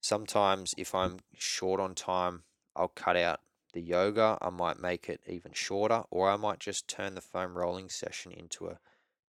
sometimes 0.01 0.75
if 0.77 0.95
I'm 0.95 1.21
short 1.37 1.81
on 1.81 1.95
time, 1.95 2.43
I'll 2.75 2.89
cut 2.89 3.17
out 3.17 3.41
the 3.73 3.81
yoga. 3.81 4.39
I 4.41 4.51
might 4.51 4.81
make 4.81 5.09
it 5.09 5.21
even 5.27 5.53
shorter, 5.53 6.05
or 6.11 6.31
I 6.31 6.37
might 6.37 6.59
just 6.59 6.89
turn 6.89 7.15
the 7.15 7.21
foam 7.21 7.57
rolling 7.57 7.89
session 7.89 8.33
into 8.33 8.67
a 8.67 8.79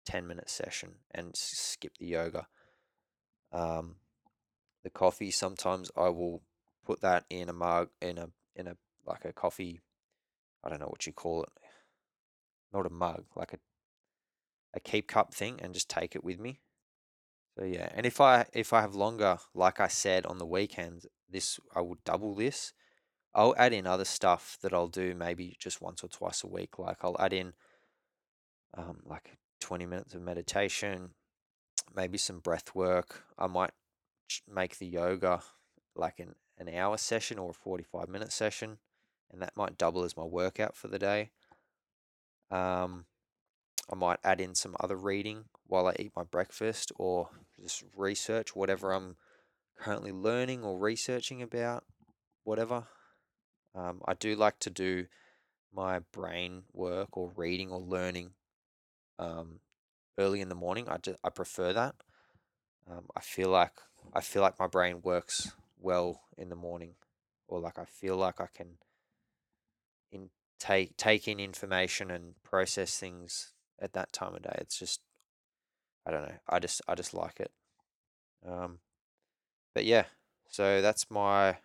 10 0.05 0.27
minute 0.27 0.49
session 0.49 0.95
and 1.11 1.35
skip 1.35 1.97
the 1.97 2.07
yoga. 2.07 2.47
Um, 3.51 3.95
the 4.83 4.89
coffee, 4.89 5.31
sometimes 5.31 5.91
I 5.95 6.09
will 6.09 6.41
put 6.85 7.01
that 7.01 7.25
in 7.29 7.49
a 7.49 7.53
mug, 7.53 7.89
in 8.01 8.17
a, 8.17 8.29
in 8.55 8.67
a, 8.67 8.77
like 9.05 9.25
a 9.25 9.33
coffee, 9.33 9.81
I 10.63 10.69
don't 10.69 10.79
know 10.79 10.87
what 10.87 11.05
you 11.05 11.13
call 11.13 11.43
it, 11.43 11.49
not 12.73 12.85
a 12.85 12.89
mug, 12.89 13.25
like 13.35 13.53
a 13.53 13.57
a 14.73 14.79
keep 14.79 15.07
cup 15.07 15.33
thing 15.33 15.59
and 15.61 15.73
just 15.73 15.89
take 15.89 16.15
it 16.15 16.23
with 16.23 16.39
me. 16.39 16.59
So 17.57 17.65
yeah, 17.65 17.89
and 17.93 18.05
if 18.05 18.21
I 18.21 18.45
if 18.53 18.73
I 18.73 18.81
have 18.81 18.95
longer, 18.95 19.37
like 19.53 19.79
I 19.79 19.87
said 19.87 20.25
on 20.25 20.37
the 20.37 20.45
weekends, 20.45 21.05
this 21.29 21.59
I 21.75 21.81
will 21.81 21.97
double 22.05 22.33
this. 22.33 22.73
I'll 23.33 23.55
add 23.57 23.73
in 23.73 23.87
other 23.87 24.05
stuff 24.05 24.57
that 24.61 24.73
I'll 24.73 24.87
do 24.87 25.15
maybe 25.15 25.55
just 25.59 25.81
once 25.81 26.03
or 26.03 26.09
twice 26.09 26.43
a 26.43 26.47
week. 26.47 26.79
Like 26.79 26.97
I'll 27.01 27.15
add 27.19 27.33
in 27.33 27.53
um, 28.77 29.01
like 29.05 29.37
20 29.61 29.85
minutes 29.85 30.13
of 30.13 30.21
meditation, 30.21 31.11
maybe 31.95 32.17
some 32.17 32.39
breath 32.39 32.75
work. 32.75 33.23
I 33.37 33.47
might 33.47 33.71
make 34.51 34.77
the 34.77 34.87
yoga 34.87 35.41
like 35.95 36.19
an, 36.19 36.35
an 36.57 36.69
hour 36.69 36.97
session 36.97 37.37
or 37.39 37.51
a 37.51 37.53
45 37.53 38.09
minute 38.09 38.31
session, 38.31 38.77
and 39.31 39.41
that 39.41 39.55
might 39.55 39.77
double 39.77 40.03
as 40.03 40.17
my 40.17 40.23
workout 40.23 40.75
for 40.75 40.87
the 40.87 40.99
day. 40.99 41.31
Um, 42.49 43.05
I 43.89 43.95
might 43.95 44.19
add 44.23 44.39
in 44.41 44.55
some 44.55 44.75
other 44.79 44.95
reading 44.95 45.45
while 45.67 45.87
I 45.87 45.95
eat 45.99 46.11
my 46.15 46.23
breakfast 46.23 46.91
or 46.97 47.29
just 47.59 47.83
research 47.95 48.55
whatever 48.55 48.91
I'm 48.91 49.15
currently 49.77 50.11
learning 50.11 50.63
or 50.63 50.77
researching 50.77 51.41
about, 51.41 51.83
whatever. 52.43 52.87
Um, 53.73 54.01
I 54.05 54.13
do 54.13 54.35
like 54.35 54.59
to 54.59 54.69
do 54.69 55.07
my 55.73 55.99
brain 56.11 56.63
work 56.73 57.15
or 57.17 57.31
reading 57.35 57.71
or 57.71 57.79
learning 57.79 58.31
um, 59.17 59.59
early 60.17 60.41
in 60.41 60.49
the 60.49 60.55
morning. 60.55 60.87
I, 60.89 60.97
just, 60.97 61.17
I 61.23 61.29
prefer 61.29 61.73
that. 61.73 61.95
Um, 62.89 63.05
I 63.15 63.21
feel 63.21 63.49
like 63.49 63.73
I 64.13 64.21
feel 64.21 64.41
like 64.41 64.59
my 64.59 64.67
brain 64.67 65.01
works 65.03 65.51
well 65.79 66.21
in 66.37 66.49
the 66.49 66.55
morning, 66.55 66.95
or 67.47 67.59
like 67.59 67.77
I 67.77 67.85
feel 67.85 68.17
like 68.17 68.41
I 68.41 68.47
can 68.53 68.77
in 70.11 70.29
take 70.59 70.97
take 70.97 71.27
in 71.27 71.39
information 71.39 72.11
and 72.11 72.33
process 72.43 72.97
things 72.97 73.53
at 73.81 73.93
that 73.93 74.13
time 74.13 74.35
of 74.35 74.43
day. 74.43 74.55
It's 74.59 74.77
just 74.77 75.01
I 76.05 76.11
don't 76.11 76.23
know. 76.23 76.35
I 76.47 76.59
just 76.59 76.81
I 76.87 76.95
just 76.95 77.13
like 77.13 77.39
it. 77.39 77.51
Um, 78.47 78.79
but 79.73 79.85
yeah, 79.85 80.05
so 80.49 80.81
that's 80.81 81.09
my 81.09 81.57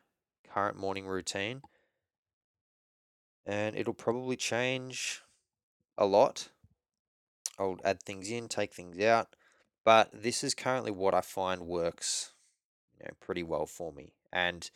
current 0.48 0.78
morning 0.78 1.06
routine, 1.06 1.62
and 3.44 3.76
it'll 3.76 3.94
probably 3.94 4.36
change 4.36 5.22
a 5.96 6.06
lot. 6.06 6.48
I'll 7.58 7.78
add 7.84 8.02
things 8.02 8.30
in, 8.30 8.48
take 8.48 8.74
things 8.74 9.00
out, 9.00 9.28
but 9.84 10.10
this 10.12 10.44
is 10.44 10.54
currently 10.54 10.90
what 10.90 11.14
I 11.14 11.22
find 11.22 11.62
works, 11.62 12.32
you 12.98 13.06
know, 13.06 13.14
pretty 13.18 13.42
well 13.42 13.64
for 13.64 13.92
me. 13.92 14.12
And 14.30 14.70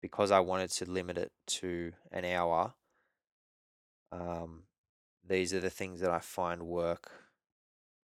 because 0.00 0.30
I 0.30 0.38
wanted 0.38 0.70
to 0.72 0.88
limit 0.88 1.18
it 1.18 1.32
to 1.46 1.92
an 2.12 2.24
hour, 2.24 2.74
um, 4.12 4.62
these 5.26 5.52
are 5.54 5.60
the 5.60 5.70
things 5.70 6.00
that 6.00 6.10
I 6.10 6.20
find 6.20 6.62
work 6.62 7.10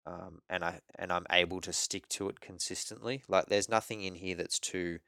um, 0.07 0.41
and 0.49 0.65
I 0.65 0.81
and 0.97 1.13
I'm 1.13 1.27
able 1.31 1.61
to 1.61 1.73
stick 1.73 2.09
to 2.11 2.29
it 2.29 2.41
consistently. 2.41 3.23
Like 3.29 3.47
there's 3.47 3.69
nothing 3.69 4.03
in 4.03 4.17
here 4.17 4.35
that's 4.35 4.59
too 4.59 4.99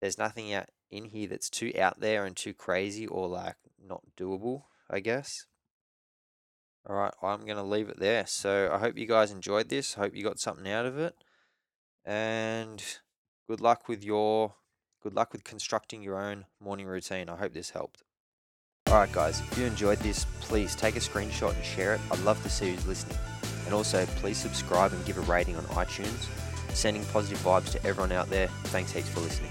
there's 0.00 0.18
nothing 0.18 0.52
out 0.52 0.68
in 0.90 1.06
here 1.06 1.28
that's 1.28 1.50
too 1.50 1.72
out 1.78 2.00
there 2.00 2.24
and 2.24 2.36
too 2.36 2.54
crazy 2.54 3.06
or 3.06 3.28
like 3.28 3.56
not 3.82 4.02
doable, 4.16 4.64
I 4.88 5.00
guess. 5.00 5.46
All 6.88 6.96
right, 6.96 7.12
I'm 7.22 7.44
going 7.44 7.56
to 7.56 7.62
leave 7.62 7.90
it 7.90 7.98
there. 7.98 8.24
So 8.26 8.70
I 8.72 8.78
hope 8.78 8.96
you 8.96 9.06
guys 9.06 9.30
enjoyed 9.30 9.68
this. 9.68 9.94
Hope 9.94 10.14
you 10.14 10.24
got 10.24 10.38
something 10.38 10.70
out 10.70 10.86
of 10.86 10.98
it. 10.98 11.14
And 12.04 12.82
good 13.46 13.60
luck 13.60 13.88
with 13.88 14.02
your 14.02 14.54
good 15.02 15.14
luck 15.14 15.32
with 15.32 15.44
constructing 15.44 16.02
your 16.02 16.18
own 16.18 16.46
morning 16.60 16.86
routine. 16.86 17.28
I 17.28 17.36
hope 17.36 17.52
this 17.52 17.70
helped. 17.70 18.04
Alright 18.88 19.12
guys, 19.12 19.42
if 19.52 19.58
you 19.58 19.66
enjoyed 19.66 19.98
this, 19.98 20.24
please 20.40 20.74
take 20.74 20.96
a 20.96 20.98
screenshot 20.98 21.54
and 21.54 21.62
share 21.62 21.96
it. 21.96 22.00
I'd 22.10 22.20
love 22.20 22.42
to 22.42 22.48
see 22.48 22.70
who's 22.70 22.86
listening. 22.86 23.18
And 23.66 23.74
also, 23.74 24.06
please 24.16 24.38
subscribe 24.38 24.94
and 24.94 25.04
give 25.04 25.18
a 25.18 25.20
rating 25.30 25.56
on 25.56 25.64
iTunes. 25.64 26.26
Sending 26.74 27.04
positive 27.06 27.38
vibes 27.40 27.70
to 27.72 27.86
everyone 27.86 28.12
out 28.12 28.30
there. 28.30 28.48
Thanks 28.64 28.92
heaps 28.92 29.10
for 29.10 29.20
listening. 29.20 29.50